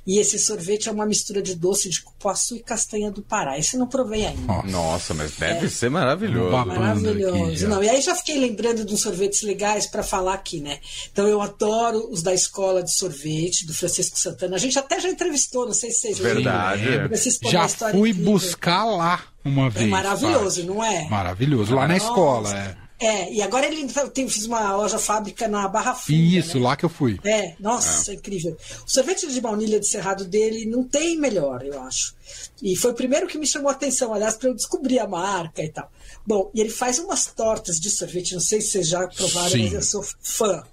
E 0.06 0.20
esse 0.20 0.38
sorvete 0.38 0.88
é 0.88 0.92
uma 0.92 1.06
mistura 1.06 1.42
de 1.42 1.56
doce 1.56 1.90
de 1.90 2.02
cupuaçu 2.04 2.56
e 2.56 2.60
castanha 2.60 3.10
do 3.10 3.24
Pará. 3.24 3.58
Esse 3.58 3.76
não 3.76 3.88
provei 3.88 4.24
ainda. 4.24 4.42
Nossa. 4.42 4.68
Nossa, 4.68 5.14
mas 5.14 5.32
deve 5.36 5.70
ser 5.70 5.90
maravilhoso. 5.90 6.56
Aqui 6.56 6.68
Maravilhoso. 6.68 7.56
já. 7.56 7.68
Não, 7.68 7.84
e 7.84 7.90
aí 7.90 8.02
já 8.02 8.16
fiquei 8.16 8.40
lembrando 8.40 8.86
de 8.86 8.94
uns 8.94 9.02
sorvetes 9.02 9.42
legais 9.42 9.88
para 9.88 10.04
falar 10.04 10.34
aqui, 10.34 10.60
né? 10.60 10.80
Então 11.12 11.28
eu 11.28 11.42
adoro 11.42 12.08
os 12.12 12.22
da 12.22 12.34
escola 12.34 12.84
de 12.84 12.94
sorvete, 12.94 13.66
do 13.66 13.74
Francisco 13.74 14.20
Santana. 14.20 14.56
A 14.56 14.60
gente 14.60 14.78
até 14.78 15.00
já 15.00 15.10
entrevistou, 15.10 15.67
não 15.68 15.74
sei 15.74 15.92
se 15.92 16.00
vocês 16.02 16.20
lembram. 16.20 16.44
Verdade. 16.44 16.88
É, 16.88 17.08
tem 17.08 17.52
já 17.52 17.68
fui 17.68 18.10
incrível. 18.10 18.32
buscar 18.34 18.86
lá 18.86 19.24
uma 19.44 19.68
É 19.68 19.70
vez. 19.70 19.90
maravilhoso, 19.90 20.62
Paty. 20.62 20.68
não 20.68 20.84
é? 20.84 21.08
Maravilhoso. 21.10 21.76
Lá 21.76 21.88
na 21.88 21.94
Nossa. 21.96 22.06
escola, 22.08 22.58
é. 22.58 22.88
É, 23.00 23.32
e 23.32 23.44
agora 23.44 23.68
ele 23.68 23.88
tem, 24.12 24.28
fiz 24.28 24.48
uma 24.48 24.76
loja 24.76 24.98
fábrica 24.98 25.48
na 25.48 25.68
Barra 25.68 25.94
Funda. 25.94 26.18
Isso, 26.18 26.58
né? 26.58 26.64
lá 26.64 26.76
que 26.76 26.84
eu 26.84 26.90
fui. 26.90 27.20
É, 27.24 27.54
nossa, 27.60 28.12
incrível. 28.12 28.58
O 28.88 28.90
sorvete 28.90 29.28
de 29.28 29.40
baunilha 29.40 29.80
de 29.80 29.86
cerrado 29.86 30.26
dele 30.26 30.66
não 30.66 30.84
tem 30.84 31.16
melhor, 31.16 31.64
eu 31.64 31.80
acho. 31.84 32.16
E 32.60 32.76
foi 32.76 32.90
o 32.90 32.96
primeiro 32.96 33.28
que 33.28 33.38
me 33.38 33.46
chamou 33.46 33.70
a 33.70 33.74
atenção, 33.74 34.12
aliás, 34.16 34.36
para 34.36 34.50
eu 34.50 34.56
descobrir 34.56 34.98
a 34.98 35.08
marca 35.08 35.62
e 35.62 35.70
tal. 35.70 35.92
Bom, 36.26 36.50
e 36.56 36.60
ele 36.60 36.72
faz 36.72 36.98
umas 36.98 37.28
tortas 37.28 37.80
de 37.80 37.92
sorvete, 37.92 38.34
não 38.34 38.42
sei 38.42 38.62
se 38.62 38.70
vocês 38.72 38.88
já 38.88 39.08
provaram, 39.08 39.50
Sim. 39.52 39.64
mas 39.66 39.74
eu 39.74 39.82
sou 39.84 40.04
fã. 40.20 40.64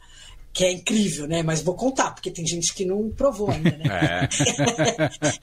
Que 0.55 0.65
é 0.65 0.73
incrível, 0.73 1.27
né? 1.27 1.43
Mas 1.43 1.61
vou 1.63 1.75
contar, 1.75 2.13
porque 2.13 2.31
tem 2.31 2.47
gente 2.47 2.73
que 2.73 2.85
não 2.87 3.11
provou 3.11 3.51
ainda, 3.51 3.71
né? 3.77 3.85
É. 3.85 4.29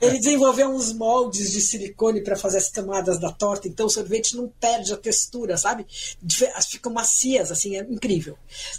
Ele 0.00 0.18
desenvolveu 0.18 0.68
uns 0.70 0.92
moldes 0.92 1.52
de 1.52 1.60
silicone 1.60 2.22
para 2.22 2.34
fazer 2.34 2.56
as 2.58 2.70
camadas 2.70 3.20
da 3.20 3.30
torta, 3.30 3.68
então 3.68 3.86
o 3.86 3.90
sorvete 3.90 4.34
não 4.36 4.48
perde 4.48 4.90
a 4.92 4.96
textura, 4.96 5.56
sabe? 5.58 5.86
Ficam 6.70 6.92
macias, 6.92 7.52
assim, 7.52 7.76
é 7.76 7.80
incrível. 7.82 8.38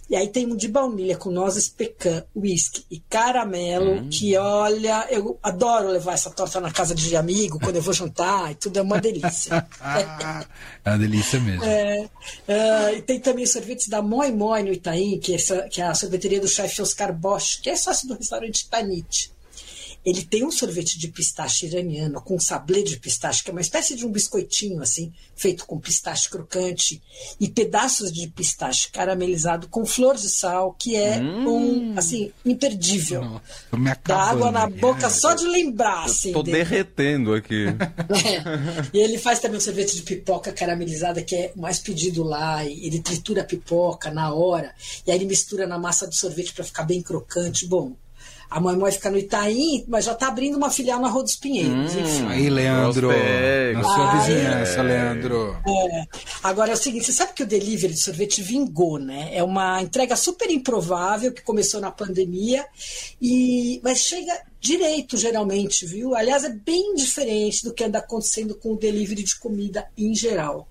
E 0.10 0.16
aí 0.16 0.28
tem 0.28 0.46
um 0.52 0.56
de 0.56 0.68
baunilha 0.68 1.16
com 1.18 1.30
nozes 1.30 1.70
pecan, 1.70 2.24
whisky 2.36 2.84
e 2.90 3.00
caramelo, 3.00 4.08
que 4.10 4.36
olha, 4.36 5.08
eu 5.12 5.38
adoro 5.44 5.90
levar 5.90 6.14
essa 6.14 6.32
torta 6.32 6.60
na 6.60 6.72
casa 6.72 6.96
de 6.96 7.16
amigo 7.16 7.60
quando 7.60 7.76
eu 7.76 7.82
vou 7.84 7.94
jantar 7.94 8.52
e 8.52 8.56
tudo 8.56 8.80
é 8.80 8.82
uma 8.82 9.00
delícia. 9.00 9.66
É 10.86 10.90
uma 10.90 10.98
delícia 10.98 11.40
mesmo. 11.40 11.64
É, 11.64 12.10
é, 12.48 12.96
e 12.98 13.02
tem 13.04 13.18
também 13.20 13.46
sorvetes 13.46 13.88
da 13.88 14.02
Moi 14.02 14.32
Moi 14.32 14.64
no 14.64 14.72
Itaim, 14.74 15.18
que 15.18 15.32
é, 15.32 15.36
essa- 15.36 15.62
que 15.70 15.82
é 15.82 15.86
a 15.86 15.94
sorveteria 16.24 16.40
do 16.40 16.48
chefe 16.48 16.82
Oscar 16.82 17.14
Bosch, 17.14 17.60
que 17.62 17.70
é 17.70 17.76
sócio 17.76 18.08
do 18.08 18.16
restaurante 18.16 18.68
Tanit. 18.70 19.32
Ele 20.06 20.24
tem 20.24 20.44
um 20.46 20.52
sorvete 20.52 20.98
de 21.00 21.08
pistache 21.08 21.66
iraniano 21.66 22.22
com 22.22 22.40
sablé 22.40 22.82
de 22.82 22.98
pistache, 22.98 23.44
que 23.44 23.50
é 23.50 23.54
uma 23.54 23.62
espécie 23.62 23.96
de 23.96 24.06
um 24.06 24.12
biscoitinho 24.12 24.82
assim, 24.82 25.14
feito 25.36 25.66
com 25.66 25.80
pistache 25.80 26.30
crocante 26.30 27.02
e 27.40 27.48
pedaços 27.50 28.12
de 28.12 28.28
pistache 28.28 28.90
caramelizado 28.92 29.68
com 29.70 29.86
flor 29.86 30.16
de 30.16 30.30
sal, 30.30 30.74
que 30.78 30.96
é 30.96 31.20
Hum. 31.20 31.94
um 31.94 31.98
assim 31.98 32.32
imperdível. 32.46 33.22
Não, 33.24 33.42
tô 33.72 33.78
me 33.78 33.92
Dá 34.06 34.18
água 34.18 34.52
na 34.52 34.64
acabando. 34.64 34.80
boca 34.82 35.08
É. 35.08 35.10
só 35.10 35.34
de 35.34 35.48
lembrar, 35.48 36.06
assim. 36.06 36.32
Tô 36.34 36.44
dele. 36.44 36.58
derretendo 36.58 37.34
aqui. 37.34 37.66
É. 38.24 38.90
E 38.94 39.00
ele 39.00 39.18
faz 39.18 39.40
também 39.40 39.58
um 39.58 39.62
sorvete 39.62 39.96
de 39.96 40.02
pipoca 40.04 40.52
caramelizada, 40.52 41.22
que 41.24 41.36
é 41.36 41.52
o 41.56 41.62
mais 41.62 41.80
pedido 41.80 42.24
lá. 42.24 42.64
E 42.66 42.86
ele 42.88 43.00
tritura 43.02 43.42
a 43.42 43.46
pipoca 43.46 44.12
na 44.12 44.34
hora. 44.34 44.74
E 45.06 45.12
aí 45.12 45.18
ele 45.18 45.26
mistura 45.26 45.66
na 45.68 45.78
massa 45.78 46.08
do 46.08 46.14
sorvete 46.16 46.54
para 46.54 46.64
ficar 46.64 46.84
bem 46.84 47.02
crocante. 47.02 47.66
Bom, 47.66 47.94
a 48.54 48.60
mamãe 48.60 48.92
fica 48.92 49.10
no 49.10 49.18
Itaim, 49.18 49.84
mas 49.88 50.06
já 50.06 50.14
tá 50.14 50.28
abrindo 50.28 50.56
uma 50.56 50.70
filial 50.70 51.00
na 51.00 51.08
Rua 51.08 51.24
dos 51.24 51.36
Pinheiros. 51.36 51.96
Enfim. 51.96 52.28
Aí, 52.28 52.52
Leandro. 52.52 53.10
Na 53.74 53.84
sua 53.84 54.12
Ai. 54.12 54.20
vizinhança, 54.20 54.82
Leandro. 54.84 55.58
É. 55.68 56.06
Agora 56.44 56.70
é 56.70 56.74
o 56.76 56.78
seguinte, 56.78 57.06
você 57.06 57.14
sabe 57.14 57.34
que 57.34 57.42
o 57.42 57.48
delivery 57.48 57.94
de 57.94 58.00
sorvete 58.00 58.44
vingou, 58.44 59.00
né? 59.00 59.32
É 59.36 59.44
uma 59.44 59.82
entrega 59.82 60.16
super 60.16 60.52
improvável 60.52 61.32
que 61.32 61.42
começou 61.42 61.82
na 61.82 61.90
pandemia, 61.90 62.64
e 63.20 63.82
mas 63.84 64.02
chega 64.02 64.40
direito 64.60 65.18
geralmente, 65.18 65.88
viu? 65.88 66.14
Aliás, 66.14 66.44
é 66.44 66.50
bem 66.50 66.94
diferente 66.94 67.64
do 67.64 67.74
que 67.74 67.84
anda 67.84 67.98
acontecendo 67.98 68.54
com 68.54 68.74
o 68.74 68.78
delivery 68.78 69.24
de 69.24 69.40
comida 69.40 69.88
em 69.98 70.14
geral. 70.14 70.68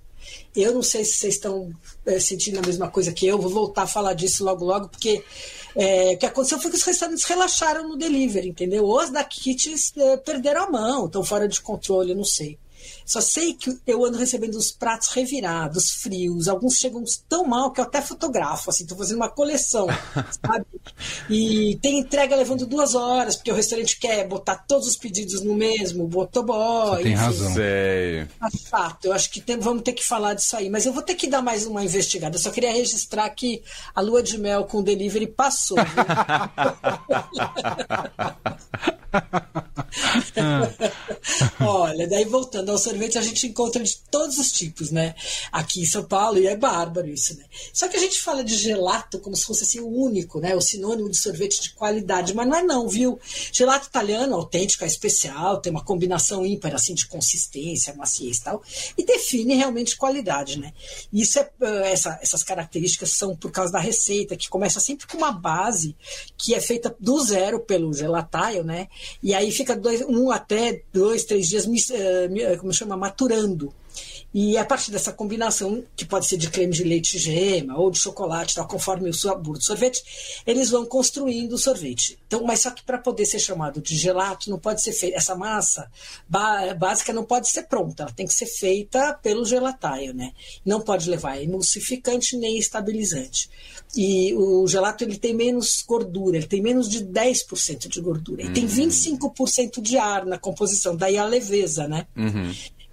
Eu 0.55 0.73
não 0.73 0.83
sei 0.83 1.05
se 1.05 1.15
vocês 1.15 1.35
estão 1.35 1.73
é, 2.07 2.21
sentindo 2.21 2.59
a 2.59 2.62
mesma 2.62 2.89
coisa 2.89 3.12
que 3.12 3.27
eu, 3.27 3.39
vou 3.39 3.51
voltar 3.51 3.83
a 3.83 3.87
falar 3.89 4.15
disso 4.15 4.45
logo 4.45 4.65
logo, 4.65 4.89
porque 4.89 5.25
é, 5.75 6.12
o 6.12 6.19
que 6.19 6.26
aconteceu 6.26 6.59
foi 6.59 6.71
que 6.71 6.76
os 6.76 6.83
restaurantes 6.83 7.25
relaxaram 7.25 7.88
no 7.88 7.97
delivery, 7.97 8.49
entendeu? 8.49 8.85
Os 8.85 9.11
da 9.11 9.25
Kitchens 9.25 9.93
é, 9.97 10.17
perderam 10.17 10.64
a 10.64 10.71
mão, 10.71 11.07
estão 11.07 11.25
fora 11.25 11.49
de 11.49 11.61
controle, 11.61 12.14
não 12.14 12.25
sei. 12.25 12.59
Só 13.12 13.21
sei 13.21 13.52
que 13.52 13.78
eu 13.87 14.02
ando 14.07 14.16
recebendo 14.16 14.54
os 14.54 14.73
pratos 14.73 15.09
revirados, 15.09 15.90
frios, 15.90 16.49
alguns 16.49 16.78
chegam 16.78 17.04
tão 17.28 17.45
mal 17.45 17.71
que 17.71 17.78
eu 17.78 17.85
até 17.85 18.00
fotografo, 18.00 18.71
assim, 18.71 18.87
tô 18.87 18.97
fazendo 18.97 19.16
uma 19.16 19.28
coleção, 19.28 19.87
sabe? 20.42 20.64
E 21.28 21.78
tem 21.83 21.99
entrega 21.99 22.35
levando 22.35 22.66
duas 22.66 22.95
horas, 22.95 23.37
porque 23.37 23.52
o 23.52 23.54
restaurante 23.54 24.00
quer 24.00 24.26
botar 24.26 24.64
todos 24.66 24.88
os 24.88 24.97
pedidos 24.97 25.42
no 25.42 25.54
mesmo, 25.54 26.09
botoboy. 26.09 26.97
Você 26.97 27.02
tem 27.02 27.12
enfim. 27.12 27.23
razão. 27.23 27.52
Sei. 27.52 28.25
Tá 28.40 28.49
chato, 28.50 29.04
eu 29.04 29.12
acho 29.12 29.31
que 29.31 29.42
tem- 29.42 29.59
vamos 29.59 29.83
ter 29.83 29.92
que 29.92 30.02
falar 30.02 30.33
disso 30.33 30.57
aí, 30.57 30.71
mas 30.71 30.87
eu 30.87 30.92
vou 30.95 31.02
ter 31.02 31.14
que 31.14 31.26
dar 31.26 31.42
mais 31.42 31.66
uma 31.66 31.85
investigada. 31.85 32.37
Eu 32.37 32.40
só 32.40 32.50
queria 32.50 32.73
registrar 32.73 33.28
que 33.28 33.62
a 33.95 34.00
lua 34.00 34.23
de 34.23 34.38
mel 34.38 34.64
com 34.64 34.78
o 34.78 34.83
delivery 34.83 35.26
passou. 35.26 35.76
Olha, 41.61 42.09
daí 42.09 42.25
voltando 42.25 42.71
ao 42.71 42.78
sorvete, 42.78 43.01
a 43.18 43.23
gente 43.23 43.47
encontra 43.47 43.82
de 43.82 43.97
todos 44.11 44.38
os 44.38 44.50
tipos, 44.52 44.90
né? 44.90 45.14
Aqui 45.50 45.80
em 45.82 45.87
São 45.87 46.04
Paulo, 46.04 46.38
e 46.38 46.47
é 46.47 46.56
bárbaro 46.56 47.09
isso, 47.09 47.37
né? 47.37 47.44
Só 47.73 47.88
que 47.88 47.97
a 47.97 48.00
gente 48.00 48.21
fala 48.21 48.42
de 48.44 48.56
gelato 48.56 49.18
como 49.18 49.37
se 49.37 49.44
fosse 49.44 49.64
assim 49.64 49.80
o 49.80 49.88
único, 49.88 50.40
né? 50.40 50.54
O 50.54 50.61
sinônimo 50.61 51.11
de 51.11 51.16
sorvete 51.18 51.61
de 51.61 51.71
qualidade, 51.71 52.35
mas 52.35 52.47
não 52.47 52.56
é 52.56 52.62
não, 52.62 52.88
viu? 52.88 53.18
Gelato 53.52 53.88
italiano, 53.88 54.35
autêntico, 54.35 54.85
é 54.85 54.87
especial, 54.87 55.61
tem 55.61 55.71
uma 55.71 55.85
combinação 55.85 56.44
ímpar, 56.44 56.75
assim, 56.75 56.94
de 56.94 57.06
consistência, 57.06 57.94
maciez 57.94 58.38
e 58.38 58.42
tal, 58.42 58.62
e 58.97 59.04
define 59.04 59.54
realmente 59.54 59.97
qualidade, 59.97 60.59
né? 60.59 60.73
E 61.12 61.23
Isso 61.23 61.38
é, 61.38 61.49
eh, 61.62 61.92
essa- 61.92 62.18
essas 62.21 62.42
características 62.42 63.11
são 63.11 63.37
por 63.37 63.50
causa 63.52 63.73
da 63.73 63.78
receita, 63.78 64.37
que 64.37 64.49
começa 64.49 64.80
sempre 64.80 65.06
com 65.06 65.16
uma 65.16 65.30
base 65.32 65.94
que 66.37 66.54
é 66.54 66.61
feita 66.61 66.94
do 66.99 67.21
zero 67.23 67.61
pelo 67.61 67.92
gelataio, 67.94 68.64
né? 68.64 68.88
E 69.23 69.32
aí 69.35 69.50
fica 69.52 69.76
dois, 69.76 70.00
um 70.02 70.30
até 70.30 70.82
dois, 70.92 71.25
três 71.25 71.49
dias, 71.49 71.64
eh, 71.90 72.28
eh, 72.38 72.56
como 72.56 72.73
chama, 72.83 72.97
maturando. 72.97 73.73
E 74.35 74.57
a 74.57 74.65
partir 74.65 74.91
dessa 74.91 75.12
combinação, 75.12 75.85
que 75.95 76.05
pode 76.05 76.27
ser 76.27 76.39
de 76.39 76.49
creme 76.49 76.73
de 76.73 76.85
leite 76.85 77.19
gema 77.19 77.79
ou 77.79 77.91
de 77.91 77.99
chocolate, 77.99 78.55
tal, 78.55 78.67
conforme 78.67 79.11
o 79.11 79.15
sabor 79.15 79.59
do 79.59 79.65
sorvete, 79.65 80.03
eles 80.47 80.71
vão 80.71 80.87
construindo 80.87 81.53
o 81.53 81.59
sorvete. 81.59 82.19
Então, 82.27 82.43
mas 82.45 82.61
só 82.61 82.71
que 82.71 82.83
para 82.83 82.99
poder 82.99 83.27
ser 83.27 83.39
chamado 83.39 83.81
de 83.81 83.95
gelato, 83.95 84.49
não 84.49 84.59
pode 84.59 84.81
ser 84.81 84.93
feita. 84.93 85.19
Essa 85.19 85.35
massa 85.35 85.91
básica 86.79 87.12
não 87.12 87.25
pode 87.25 87.49
ser 87.49 87.65
pronta, 87.65 88.05
ela 88.05 88.12
tem 88.12 88.27
que 88.27 88.35
ser 88.35 88.47
feita 88.47 89.12
pelo 89.23 89.45
gelataio, 89.45 90.15
né? 90.15 90.33
Não 90.65 90.81
pode 90.81 91.11
levar 91.11 91.41
emulsificante 91.41 92.37
nem 92.37 92.57
estabilizante. 92.57 93.51
E 93.95 94.33
o 94.35 94.67
gelato 94.67 95.05
ele 95.05 95.19
tem 95.19 95.35
menos 95.35 95.83
gordura, 95.87 96.39
ele 96.39 96.47
tem 96.47 96.62
menos 96.62 96.89
de 96.89 97.05
10% 97.05 97.89
de 97.89 98.01
gordura. 98.01 98.43
E 98.43 98.51
tem 98.51 98.67
25% 98.67 99.83
de 99.83 99.99
ar 99.99 100.25
na 100.25 100.39
composição, 100.39 100.97
daí 100.97 101.19
a 101.19 101.25
leveza, 101.27 101.87
né? 101.87 102.07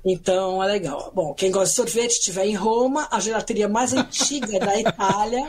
Então 0.06 0.64
é 0.64 0.68
legal. 0.68 1.12
Bom, 1.14 1.34
quem 1.34 1.52
gosta 1.52 1.70
de 1.70 1.76
sorvete, 1.76 2.12
estiver 2.14 2.46
em 2.46 2.56
Roma, 2.56 3.08
a 3.12 3.20
gelateria 3.20 3.68
mais 3.68 3.94
antiga 3.94 4.60
da 4.60 4.80
Itália. 4.80 5.46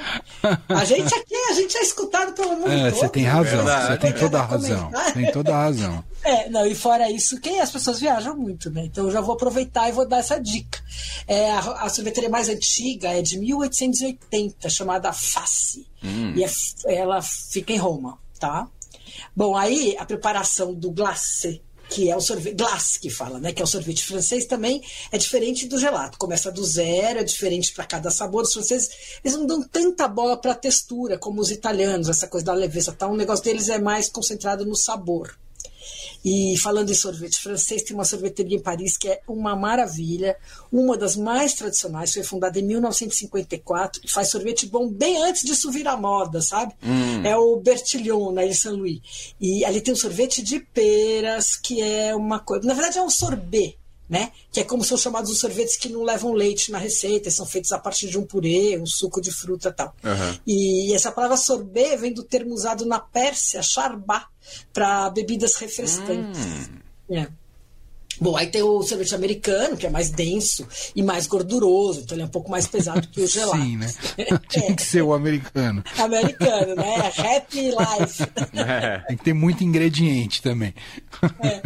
A 0.69 0.85
gente 0.85 1.15
aqui, 1.15 1.35
a 1.51 1.53
gente 1.55 1.77
é 1.77 1.83
escutado 1.83 2.33
pelo 2.33 2.57
mundo 2.57 2.71
É, 2.71 2.91
todo. 2.91 2.99
você 3.01 3.09
tem 3.09 3.25
razão, 3.25 3.57
Verdade. 3.65 3.87
você 3.87 3.99
tem 3.99 4.13
toda 4.13 4.39
a 4.41 4.43
razão. 4.45 4.91
Tem 5.15 5.33
toda 5.33 5.55
a 5.55 5.63
razão. 5.63 6.05
É, 6.23 6.51
não, 6.51 6.67
e 6.67 6.75
fora 6.75 7.11
isso, 7.11 7.41
quem 7.41 7.61
as 7.61 7.71
pessoas 7.71 7.99
viajam 8.01 8.37
muito, 8.37 8.71
né? 8.71 8.85
Então 8.85 9.05
eu 9.07 9.11
já 9.11 9.21
vou 9.21 9.35
aproveitar 9.35 9.89
e 9.89 9.93
vou 9.93 10.07
dar 10.07 10.19
essa 10.19 10.39
dica. 10.39 10.79
É, 11.27 11.51
a, 11.53 11.59
a 11.85 11.89
sorveteria 11.89 12.29
mais 12.29 12.49
antiga 12.49 13.09
é 13.09 13.23
de 13.23 13.39
1880, 13.39 14.69
chamada 14.69 15.13
Face. 15.13 15.87
E 16.03 16.45
é- 16.45 16.95
ela 16.97 17.23
fica 17.23 17.73
em 17.73 17.77
Roma, 17.79 18.19
tá? 18.39 18.67
Bom, 19.35 19.57
aí 19.57 19.97
a 19.99 20.05
preparação 20.05 20.75
do 20.75 20.91
glacé, 20.91 21.61
que 21.91 22.09
é 22.09 22.17
o 22.17 22.21
sorvete, 22.21 22.55
glace 22.55 23.01
que 23.01 23.11
fala, 23.11 23.41
né? 23.41 23.53
Que 23.53 23.61
é 23.61 23.65
o 23.65 23.69
sorvete 23.69 24.05
francês 24.05 24.47
também, 24.47 24.81
é 25.11 25.19
diferente 25.19 25.67
do 25.67 25.79
gelato. 25.79 26.17
Começa 26.17 26.51
do 26.51 26.65
zero, 26.65 27.19
é 27.19 27.25
diferente 27.25 27.73
para 27.75 27.85
cada 27.85 28.11
sabor. 28.11 28.45
Os 28.45 28.53
franceses, 28.53 28.89
eles 29.25 29.37
não 29.37 29.45
dão 29.45 29.63
tanta 29.63 30.07
bola 30.07 30.37
para 30.37 30.55
textura 30.55 31.19
como 31.19 31.41
os 31.41 31.51
italianos, 31.51 32.09
essa 32.09 32.29
coisa 32.29 32.47
da 32.47 32.55
leveza, 32.55 32.93
tá? 32.93 33.09
O 33.09 33.17
negócio 33.17 33.45
deles 33.45 33.69
é 33.69 33.79
mais 33.79 34.09
concentrado 34.09 34.65
no 34.65 34.77
sabor. 34.77 35.37
E 36.25 36.57
falando 36.59 36.91
em 36.91 36.95
sorvete 36.95 37.41
francês, 37.41 37.83
tem 37.83 37.95
uma 37.95 38.05
sorveteria 38.05 38.57
em 38.57 38.61
Paris 38.61 38.97
que 38.97 39.09
é 39.09 39.21
uma 39.27 39.57
maravilha, 39.57 40.37
uma 40.71 40.97
das 40.97 41.17
mais 41.17 41.55
tradicionais, 41.55 42.13
foi 42.13 42.23
fundada 42.23 42.59
em 42.59 42.63
1954 42.63 44.03
e 44.05 44.11
faz 44.11 44.31
sorvete 44.31 44.67
bom 44.67 44.89
bem 44.89 45.23
antes 45.23 45.43
disso 45.43 45.71
virar 45.71 45.97
moda, 45.97 46.41
sabe? 46.43 46.75
É 47.25 47.37
o 47.37 47.57
Bertillon, 47.57 48.33
na 48.33 48.45
Ilha 48.45 48.55
Saint-Louis. 48.55 49.01
E 49.41 49.65
ali 49.65 49.81
tem 49.81 49.95
um 49.95 49.97
sorvete 49.97 50.43
de 50.43 50.61
peras, 50.61 51.57
que 51.57 51.81
é 51.81 52.15
uma 52.15 52.39
coisa. 52.39 52.67
Na 52.67 52.75
verdade, 52.75 52.99
é 52.99 53.03
um 53.03 53.11
sorbet. 53.11 53.79
Né? 54.09 54.33
Que 54.51 54.59
é 54.59 54.65
como 54.65 54.83
são 54.83 54.99
chamados 54.99 55.31
os 55.31 55.39
sorvetes 55.39 55.77
que 55.77 55.89
não 55.89 56.03
levam 56.03 56.33
leite 56.33 56.73
na 56.73 56.79
receita, 56.79 57.31
são 57.31 57.47
feitos 57.47 57.71
a 57.71 57.79
partir 57.79 58.09
de 58.09 58.19
um 58.19 58.27
purê, 58.27 58.77
um 58.77 58.85
suco 58.85 59.21
de 59.21 59.31
fruta 59.31 59.69
e 59.69 59.73
tal. 59.73 59.95
Aham. 60.03 60.37
E 60.45 60.93
essa 60.93 61.13
palavra 61.13 61.37
sorbet 61.37 61.97
vem 61.97 62.13
do 62.13 62.25
termo 62.25 62.53
usado 62.53 62.85
na 62.85 62.99
Pérsia, 62.99 63.63
charbá, 63.63 64.27
para 64.73 65.11
bebidas 65.11 65.57
refrescantes. 65.57 66.71
É. 67.11 67.27
Bom, 68.21 68.37
aí 68.37 68.47
tem 68.49 68.63
o 68.63 68.83
sorvete 68.83 69.15
americano, 69.15 69.77
que 69.77 69.87
é 69.87 69.91
mais 69.91 70.11
denso 70.11 70.67
e 70.95 71.03
mais 71.03 71.27
gorduroso, 71.27 72.01
então 72.01 72.15
ele 72.17 72.23
é 72.23 72.27
um 72.27 72.31
pouco 72.31 72.51
mais 72.51 72.67
pesado 72.67 73.07
que 73.09 73.21
o 73.23 73.27
gelato. 73.29 73.63
Sim, 73.63 73.77
né? 73.77 73.93
Tinha 74.49 74.75
que 74.77 74.83
ser 74.83 75.03
o 75.03 75.13
americano. 75.15 75.83
Americano, 75.99 76.75
né? 76.75 77.13
Happy 77.17 77.71
life. 77.71 78.23
É. 78.55 78.99
Tem 79.09 79.17
que 79.17 79.25
ter 79.25 79.33
muito 79.33 79.65
ingrediente 79.65 80.43
também. 80.43 80.75
É. 81.43 81.61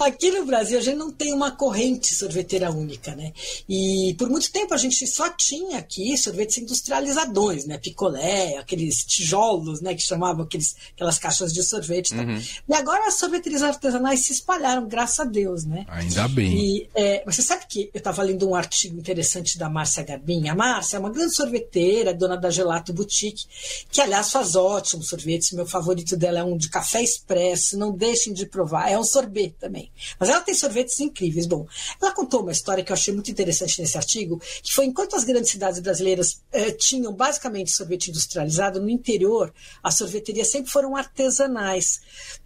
Aqui 0.00 0.30
no 0.30 0.44
Brasil 0.44 0.78
a 0.78 0.82
gente 0.82 0.96
não 0.96 1.10
tem 1.10 1.32
uma 1.32 1.50
corrente 1.52 2.14
sorveteira 2.14 2.70
única, 2.70 3.14
né? 3.14 3.32
E 3.68 4.14
por 4.18 4.28
muito 4.28 4.50
tempo 4.52 4.74
a 4.74 4.76
gente 4.76 5.06
só 5.06 5.30
tinha 5.30 5.78
aqui 5.78 6.16
sorvetes 6.18 6.58
industrializadões, 6.58 7.64
né? 7.64 7.78
Picolé, 7.78 8.58
aqueles 8.58 9.04
tijolos, 9.04 9.80
né? 9.80 9.94
Que 9.94 10.02
chamavam 10.02 10.44
aqueles, 10.44 10.76
aquelas 10.94 11.18
caixas 11.18 11.52
de 11.52 11.62
sorvete. 11.62 12.12
e 12.12 12.16
tal. 12.16 12.26
E 12.68 12.74
agora 12.74 13.06
as 13.06 13.14
sorveterias 13.14 13.62
artesanais 13.62 14.20
se 14.20 14.32
espalharam, 14.32 14.86
graças 14.86 15.20
a 15.20 15.24
Deus, 15.24 15.64
né? 15.64 15.86
Ainda 15.94 16.28
bem. 16.28 16.56
E 16.56 16.88
é, 16.94 17.22
você 17.24 17.42
sabe 17.42 17.66
que 17.68 17.90
eu 17.92 17.98
estava 17.98 18.22
lendo 18.22 18.48
um 18.48 18.54
artigo 18.54 18.98
interessante 18.98 19.58
da 19.58 19.68
Márcia 19.68 20.02
Garbim. 20.02 20.48
A 20.48 20.54
Márcia 20.54 20.96
é 20.96 21.00
uma 21.00 21.10
grande 21.10 21.34
sorveteira, 21.34 22.12
dona 22.12 22.36
da 22.36 22.50
Gelato 22.50 22.92
Boutique, 22.92 23.44
que 23.90 24.00
aliás 24.00 24.30
faz 24.30 24.56
ótimos 24.56 25.08
sorvetes. 25.08 25.52
Meu 25.52 25.66
favorito 25.66 26.16
dela 26.16 26.40
é 26.40 26.44
um 26.44 26.56
de 26.56 26.68
café 26.68 27.02
expresso, 27.02 27.78
não 27.78 27.92
deixem 27.92 28.32
de 28.32 28.46
provar. 28.46 28.90
É 28.90 28.98
um 28.98 29.04
sorvete 29.04 29.54
também. 29.60 29.90
Mas 30.18 30.28
ela 30.28 30.40
tem 30.40 30.54
sorvetes 30.54 30.98
incríveis. 31.00 31.46
Bom, 31.46 31.66
ela 32.00 32.12
contou 32.12 32.42
uma 32.42 32.52
história 32.52 32.82
que 32.82 32.90
eu 32.90 32.94
achei 32.94 33.14
muito 33.14 33.30
interessante 33.30 33.80
nesse 33.80 33.96
artigo, 33.96 34.40
que 34.62 34.74
foi 34.74 34.86
enquanto 34.86 35.16
as 35.16 35.24
grandes 35.24 35.50
cidades 35.50 35.80
brasileiras 35.80 36.42
eh, 36.52 36.72
tinham 36.72 37.12
basicamente 37.12 37.70
sorvete 37.70 38.08
industrializado, 38.08 38.80
no 38.80 38.90
interior 38.90 39.52
as 39.82 39.96
sorveterias 39.96 40.50
sempre 40.50 40.70
foram 40.70 40.96
artesanais. 40.96 42.00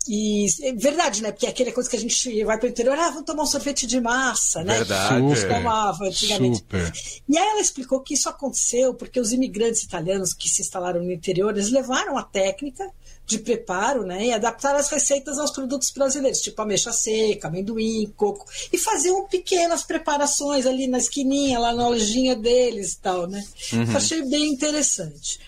E 0.06 0.46
é 0.62 0.72
verdade, 0.72 1.22
né? 1.22 1.30
Porque 1.30 1.46
é 1.46 1.50
aquela 1.50 1.72
coisa 1.72 1.88
que 1.88 1.96
a 1.96 2.00
gente 2.00 2.44
vai 2.44 2.58
para 2.58 2.66
o 2.66 2.70
interior, 2.70 2.98
ah, 2.98 3.10
vamos 3.10 3.24
tomar 3.24 3.37
um 3.42 3.46
sorvete 3.46 3.86
de 3.86 4.00
massa, 4.00 4.62
né? 4.62 4.78
Verdade. 4.78 5.26
Que 5.26 5.36
Super. 5.36 5.56
tomava 5.56 6.04
antigamente. 6.04 6.58
Super. 6.58 6.92
E 7.28 7.38
aí 7.38 7.48
ela 7.48 7.60
explicou 7.60 8.00
que 8.00 8.14
isso 8.14 8.28
aconteceu 8.28 8.94
porque 8.94 9.20
os 9.20 9.32
imigrantes 9.32 9.82
italianos 9.82 10.32
que 10.32 10.48
se 10.48 10.62
instalaram 10.62 11.02
no 11.02 11.12
interior, 11.12 11.50
eles 11.50 11.70
levaram 11.70 12.16
a 12.16 12.22
técnica 12.22 12.90
de 13.28 13.38
preparo, 13.38 14.04
né? 14.04 14.26
E 14.26 14.32
adaptaram 14.32 14.78
as 14.78 14.88
receitas 14.88 15.38
aos 15.38 15.50
produtos 15.50 15.90
brasileiros, 15.90 16.40
tipo 16.40 16.60
ameixa 16.62 16.92
seca, 16.92 17.48
amendoim, 17.48 18.10
coco. 18.16 18.46
E 18.72 18.78
faziam 18.78 19.26
pequenas 19.26 19.82
preparações 19.82 20.64
ali 20.64 20.86
na 20.86 20.96
esquininha, 20.96 21.58
lá 21.58 21.74
na 21.74 21.88
lojinha 21.88 22.34
deles 22.34 22.94
e 22.94 22.98
tal, 23.00 23.26
né? 23.26 23.44
Uhum. 23.72 23.96
Achei 23.96 24.22
bem 24.22 24.48
interessante. 24.48 25.38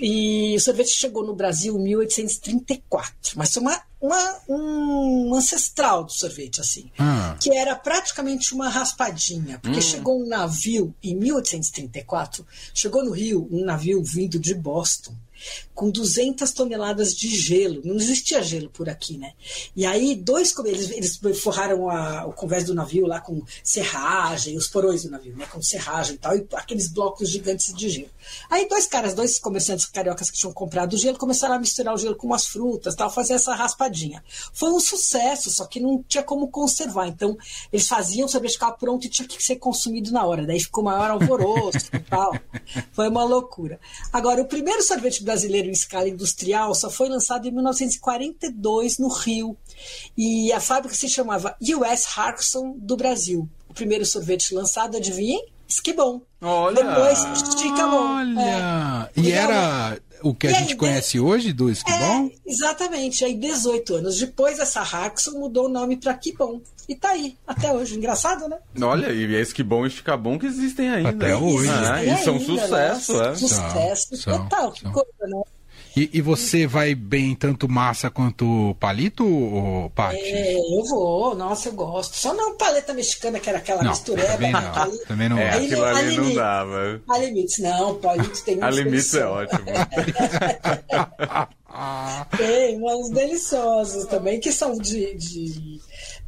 E 0.00 0.56
o 0.56 0.60
sorvete 0.60 0.90
chegou 0.90 1.24
no 1.24 1.34
Brasil 1.34 1.78
em 1.78 1.82
1834, 1.82 3.32
mas 3.36 3.52
foi 3.52 3.62
uma, 3.62 3.82
uma, 4.00 4.40
um 4.48 5.34
ancestral 5.34 6.04
do 6.04 6.12
sorvete, 6.12 6.60
assim, 6.60 6.90
ah. 6.98 7.36
que 7.38 7.54
era 7.54 7.76
praticamente 7.76 8.54
uma 8.54 8.70
raspadinha, 8.70 9.58
porque 9.58 9.78
hum. 9.78 9.82
chegou 9.82 10.22
um 10.22 10.26
navio 10.26 10.94
em 11.02 11.14
1834, 11.14 12.46
chegou 12.72 13.04
no 13.04 13.10
Rio 13.10 13.46
um 13.52 13.62
navio 13.64 14.02
vindo 14.02 14.38
de 14.38 14.54
Boston, 14.54 15.14
com 15.74 15.90
200 15.90 16.50
toneladas 16.52 17.14
de 17.14 17.28
gelo. 17.28 17.80
Não 17.84 17.96
existia 17.96 18.42
gelo 18.42 18.70
por 18.70 18.88
aqui, 18.88 19.16
né? 19.16 19.32
E 19.74 19.84
aí, 19.86 20.14
dois, 20.14 20.54
eles, 20.64 20.90
eles 20.90 21.40
forraram 21.40 21.88
a, 21.88 22.26
o 22.26 22.32
convés 22.32 22.64
do 22.64 22.74
navio 22.74 23.06
lá 23.06 23.20
com 23.20 23.42
serragem, 23.62 24.56
os 24.56 24.68
porões 24.68 25.02
do 25.04 25.10
navio, 25.10 25.36
né? 25.36 25.46
Com 25.46 25.62
serragem 25.62 26.14
e 26.14 26.18
tal, 26.18 26.36
e 26.36 26.46
aqueles 26.54 26.88
blocos 26.88 27.28
gigantes 27.28 27.72
de 27.74 27.88
gelo. 27.88 28.10
Aí, 28.50 28.68
dois 28.68 28.86
caras, 28.86 29.14
dois 29.14 29.38
comerciantes 29.38 29.86
cariocas 29.86 30.30
que 30.30 30.38
tinham 30.38 30.52
comprado 30.52 30.94
o 30.94 30.96
gelo, 30.96 31.18
começaram 31.18 31.54
a 31.54 31.58
misturar 31.58 31.94
o 31.94 31.98
gelo 31.98 32.16
com 32.16 32.26
umas 32.26 32.46
frutas 32.46 32.94
tal, 32.94 33.10
fazer 33.10 33.34
essa 33.34 33.54
raspadinha. 33.54 34.22
Foi 34.52 34.70
um 34.70 34.80
sucesso, 34.80 35.50
só 35.50 35.66
que 35.66 35.80
não 35.80 36.02
tinha 36.06 36.22
como 36.22 36.48
conservar. 36.48 37.08
Então, 37.08 37.36
eles 37.72 37.88
faziam, 37.88 38.26
o 38.26 38.28
sorvete 38.28 38.52
ficava 38.52 38.72
pronto 38.72 39.06
e 39.06 39.08
tinha 39.08 39.26
que 39.26 39.42
ser 39.42 39.56
consumido 39.56 40.12
na 40.12 40.24
hora. 40.24 40.46
Daí 40.46 40.60
ficou 40.60 40.84
maior 40.84 41.10
alvoroço 41.10 41.88
e 41.92 41.98
tal. 42.00 42.32
Foi 42.92 43.08
uma 43.08 43.24
loucura. 43.24 43.80
Agora, 44.12 44.42
o 44.42 44.46
primeiro 44.46 44.82
sorvete 44.82 45.24
brasileiro 45.30 45.68
em 45.68 45.72
escala 45.72 46.08
industrial 46.08 46.74
só 46.74 46.90
foi 46.90 47.08
lançado 47.08 47.46
em 47.46 47.52
1942 47.52 48.98
no 48.98 49.08
Rio. 49.08 49.56
E 50.16 50.52
a 50.52 50.60
fábrica 50.60 50.94
se 50.94 51.08
chamava 51.08 51.56
US 51.60 52.18
Harkson 52.18 52.74
do 52.76 52.96
Brasil. 52.96 53.48
O 53.68 53.74
primeiro 53.74 54.04
sorvete 54.04 54.52
lançado, 54.52 54.96
adivinhem? 54.96 55.46
Esquibom. 55.68 56.20
Olha! 56.42 56.82
Depois, 56.82 57.18
Chicabon. 57.56 58.16
Olha! 58.16 59.08
É. 59.14 59.20
E 59.20 59.30
era 59.30 60.00
o 60.22 60.34
que 60.34 60.46
a 60.46 60.52
gente 60.52 60.76
conhece 60.76 61.18
hoje 61.18 61.52
do 61.52 61.70
Esquibom? 61.70 62.26
É, 62.26 62.50
exatamente. 62.50 63.24
Aí, 63.24 63.34
18 63.34 63.96
anos 63.96 64.18
depois, 64.18 64.58
essa 64.58 64.80
Harkson 64.80 65.32
mudou 65.32 65.66
o 65.66 65.68
nome 65.68 65.96
para 65.96 66.14
Kibon. 66.14 66.60
E 66.88 66.94
tá 66.94 67.10
aí, 67.10 67.36
até 67.46 67.72
hoje. 67.72 67.96
Engraçado, 67.96 68.48
né? 68.48 68.58
Olha, 68.82 69.12
e 69.12 69.34
é 69.34 69.40
Esquibom 69.40 69.86
e 69.86 69.90
Chicabon 69.90 70.38
que 70.38 70.46
existem 70.46 70.90
ainda. 70.90 71.10
Até 71.10 71.36
hoje. 71.36 71.70
Ah, 71.70 72.04
e 72.04 72.16
são 72.18 72.40
sucesso, 72.40 73.16
né? 73.16 73.30
é. 73.30 73.34
Sucesso 73.34 74.16
são, 74.16 74.38
total. 74.38 74.62
São. 74.62 74.72
Que 74.72 74.84
coisa, 74.90 75.26
né? 75.26 75.42
E, 75.96 76.10
e, 76.12 76.20
você 76.20 76.66
vai 76.66 76.94
bem 76.94 77.34
tanto 77.34 77.66
massa 77.68 78.10
quanto 78.10 78.76
palito, 78.78 79.26
ou 79.26 79.90
Paty? 79.90 80.16
É, 80.16 80.54
eu 80.54 80.84
vou, 80.84 81.34
nossa, 81.34 81.68
eu 81.68 81.72
gosto. 81.72 82.16
Só 82.16 82.32
não 82.32 82.56
paleta 82.56 82.94
mexicana, 82.94 83.40
que 83.40 83.48
era 83.48 83.58
aquela 83.58 83.82
não, 83.82 83.90
mistureba. 83.90 84.32
Também 84.32 84.52
não, 84.52 84.98
também 85.06 85.28
não 85.28 85.38
é, 85.38 85.50
aquilo 85.50 85.84
ali 85.84 86.02
não 86.02 86.10
limites, 86.10 86.36
dava. 86.36 87.02
A 87.08 87.18
limites, 87.18 87.58
não, 87.58 87.96
palito 87.96 88.44
tem 88.44 88.58
A 88.62 88.70
limites 88.70 89.14
é 89.14 89.26
ótimo. 89.26 89.64
tem 92.36 92.78
umas 92.78 93.10
deliciosas 93.10 94.06
também, 94.06 94.38
que 94.38 94.52
são 94.52 94.78
de... 94.78 95.16
de 95.16 95.80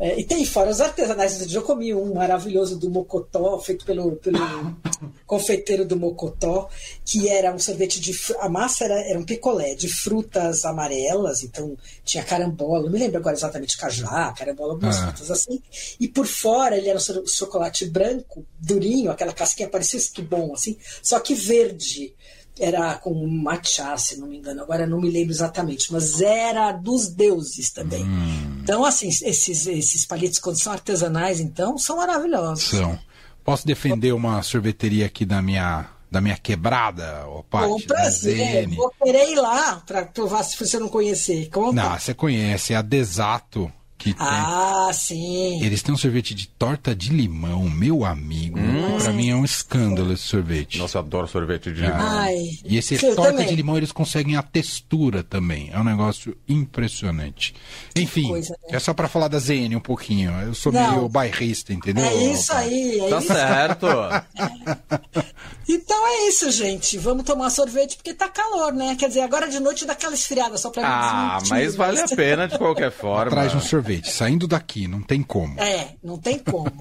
é, 0.02 0.18
e 0.18 0.24
tem 0.24 0.44
fora 0.44 0.68
os 0.68 0.80
artesanais. 0.80 1.54
Eu 1.54 1.62
comi 1.62 1.94
um 1.94 2.14
maravilhoso 2.14 2.76
do 2.76 2.90
Mocotó, 2.90 3.56
feito 3.60 3.84
pelo, 3.84 4.16
pelo 4.16 4.36
confeiteiro 5.24 5.84
do 5.84 5.96
Mocotó, 5.96 6.68
que 7.04 7.28
era 7.28 7.54
um 7.54 7.58
sorvete 7.60 8.00
de. 8.00 8.12
A 8.40 8.48
massa 8.48 8.84
era, 8.84 9.00
era 9.08 9.16
um 9.16 9.22
picolé 9.22 9.76
de 9.76 9.88
frutas 9.88 10.64
amarelas, 10.64 11.44
então 11.44 11.78
tinha 12.04 12.24
carambola, 12.24 12.82
não 12.82 12.90
me 12.90 12.98
lembro 12.98 13.18
agora 13.18 13.36
exatamente 13.36 13.78
cajá, 13.78 14.34
carambola, 14.36 14.72
algumas 14.72 14.96
ah. 14.96 15.02
frutas 15.02 15.30
assim. 15.30 15.62
E 16.00 16.08
por 16.08 16.26
fora 16.26 16.76
ele 16.76 16.88
era 16.88 16.98
um 16.98 17.26
chocolate 17.28 17.86
branco, 17.86 18.44
durinho, 18.58 19.08
aquela 19.08 19.32
casquinha 19.32 19.68
parecia 19.68 20.00
que 20.12 20.20
bom, 20.20 20.52
assim, 20.52 20.76
só 21.00 21.20
que 21.20 21.32
verde 21.32 22.12
era 22.58 22.96
com 22.96 23.14
matcha, 23.26 23.96
se 23.96 24.18
não 24.18 24.26
me 24.26 24.38
engano, 24.38 24.62
agora 24.62 24.84
não 24.84 25.00
me 25.00 25.10
lembro 25.10 25.32
exatamente, 25.32 25.92
mas 25.92 26.20
era 26.20 26.72
dos 26.72 27.08
deuses 27.08 27.70
também. 27.70 28.02
Hum. 28.02 28.51
Então, 28.62 28.84
assim, 28.84 29.08
esses, 29.08 29.66
esses 29.66 30.06
palitos, 30.06 30.38
quando 30.38 30.58
são 30.58 30.72
artesanais, 30.72 31.40
então, 31.40 31.76
são 31.76 31.96
maravilhosos. 31.96 32.64
São. 32.64 32.98
Posso 33.44 33.66
defender 33.66 34.12
uma 34.12 34.42
sorveteria 34.42 35.06
aqui 35.06 35.24
da 35.24 35.42
minha, 35.42 35.86
da 36.10 36.20
minha 36.20 36.36
quebrada, 36.36 37.26
ô 37.26 37.42
Paty? 37.42 37.66
Com 37.66 37.80
prazer, 37.80 38.68
vou 38.68 38.92
querer 39.02 39.30
ir 39.30 39.36
lá 39.36 39.82
para 39.84 40.04
provar 40.04 40.44
se 40.44 40.56
você 40.56 40.78
não 40.78 40.88
conhecer. 40.88 41.48
Conta. 41.50 41.72
Não, 41.72 41.98
você 41.98 42.14
conhece, 42.14 42.72
é 42.72 42.76
a 42.76 42.82
Desato 42.82 43.72
que 44.02 44.16
ah, 44.18 44.86
tem. 44.86 44.92
sim. 44.94 45.64
Eles 45.64 45.80
têm 45.80 45.94
um 45.94 45.98
sorvete 45.98 46.34
de 46.34 46.48
torta 46.48 46.92
de 46.94 47.10
limão, 47.10 47.70
meu 47.70 48.04
amigo. 48.04 48.58
Hum. 48.58 48.98
Pra 48.98 49.12
mim 49.12 49.30
é 49.30 49.36
um 49.36 49.44
escândalo 49.44 50.12
esse 50.12 50.24
sorvete. 50.24 50.78
Nossa, 50.78 50.98
eu 50.98 51.02
adoro 51.02 51.28
sorvete 51.28 51.72
de 51.72 51.82
limão. 51.82 52.00
Ai, 52.00 52.36
e 52.64 52.76
esse 52.76 52.98
torta 52.98 53.30
também. 53.30 53.46
de 53.46 53.54
limão, 53.54 53.76
eles 53.76 53.92
conseguem 53.92 54.36
a 54.36 54.42
textura 54.42 55.22
também. 55.22 55.70
É 55.72 55.78
um 55.78 55.84
negócio 55.84 56.36
impressionante. 56.48 57.54
Enfim, 57.94 58.28
coisa, 58.28 58.56
né? 58.68 58.76
é 58.76 58.80
só 58.80 58.92
pra 58.92 59.06
falar 59.06 59.28
da 59.28 59.38
ZN 59.38 59.76
um 59.76 59.80
pouquinho. 59.80 60.32
Eu 60.42 60.54
sou 60.54 60.72
Não. 60.72 60.90
meio 60.90 61.08
bairrista, 61.08 61.72
entendeu? 61.72 62.04
É 62.04 62.14
isso 62.32 62.52
aí. 62.52 62.98
É 63.00 63.08
tá 63.08 63.18
isso. 63.18 63.26
certo. 63.28 63.86
É. 63.86 65.22
Então 65.68 66.06
é 66.06 66.28
isso, 66.28 66.50
gente. 66.50 66.98
Vamos 66.98 67.24
tomar 67.24 67.48
sorvete 67.48 67.96
porque 67.96 68.12
tá 68.12 68.28
calor, 68.28 68.72
né? 68.72 68.96
Quer 68.98 69.08
dizer, 69.08 69.20
agora 69.20 69.48
de 69.48 69.60
noite 69.60 69.86
dá 69.86 69.92
aquela 69.92 70.14
esfriada 70.14 70.58
só 70.58 70.70
pra 70.70 70.82
Ah, 70.84 71.38
mas 71.48 71.74
vale 71.76 72.00
a 72.00 72.08
pena 72.08 72.48
de 72.48 72.58
qualquer 72.58 72.90
forma. 72.92 73.30
Traz 73.30 73.54
um 73.54 73.60
sorvete 73.60 73.91
sorvete. 73.96 74.12
Saindo 74.12 74.46
daqui, 74.46 74.88
não 74.88 75.02
tem 75.02 75.22
como. 75.22 75.60
É, 75.60 75.88
não 76.02 76.18
tem 76.18 76.38
como. 76.38 76.72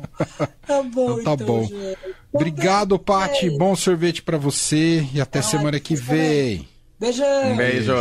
Tá 0.65 0.81
bom, 0.83 1.19
então, 1.19 1.23
tá 1.23 1.33
então, 1.33 1.47
bom. 1.47 1.63
Gente. 1.63 1.97
Obrigado, 2.31 2.97
Pati. 2.97 3.49
Bom 3.57 3.75
sorvete 3.75 4.21
para 4.21 4.37
você 4.37 5.05
e 5.13 5.19
até 5.19 5.41
semana 5.41 5.79
que 5.79 5.95
vem. 5.95 6.67
Beijão. 6.99 7.55
Beijo. 7.57 7.93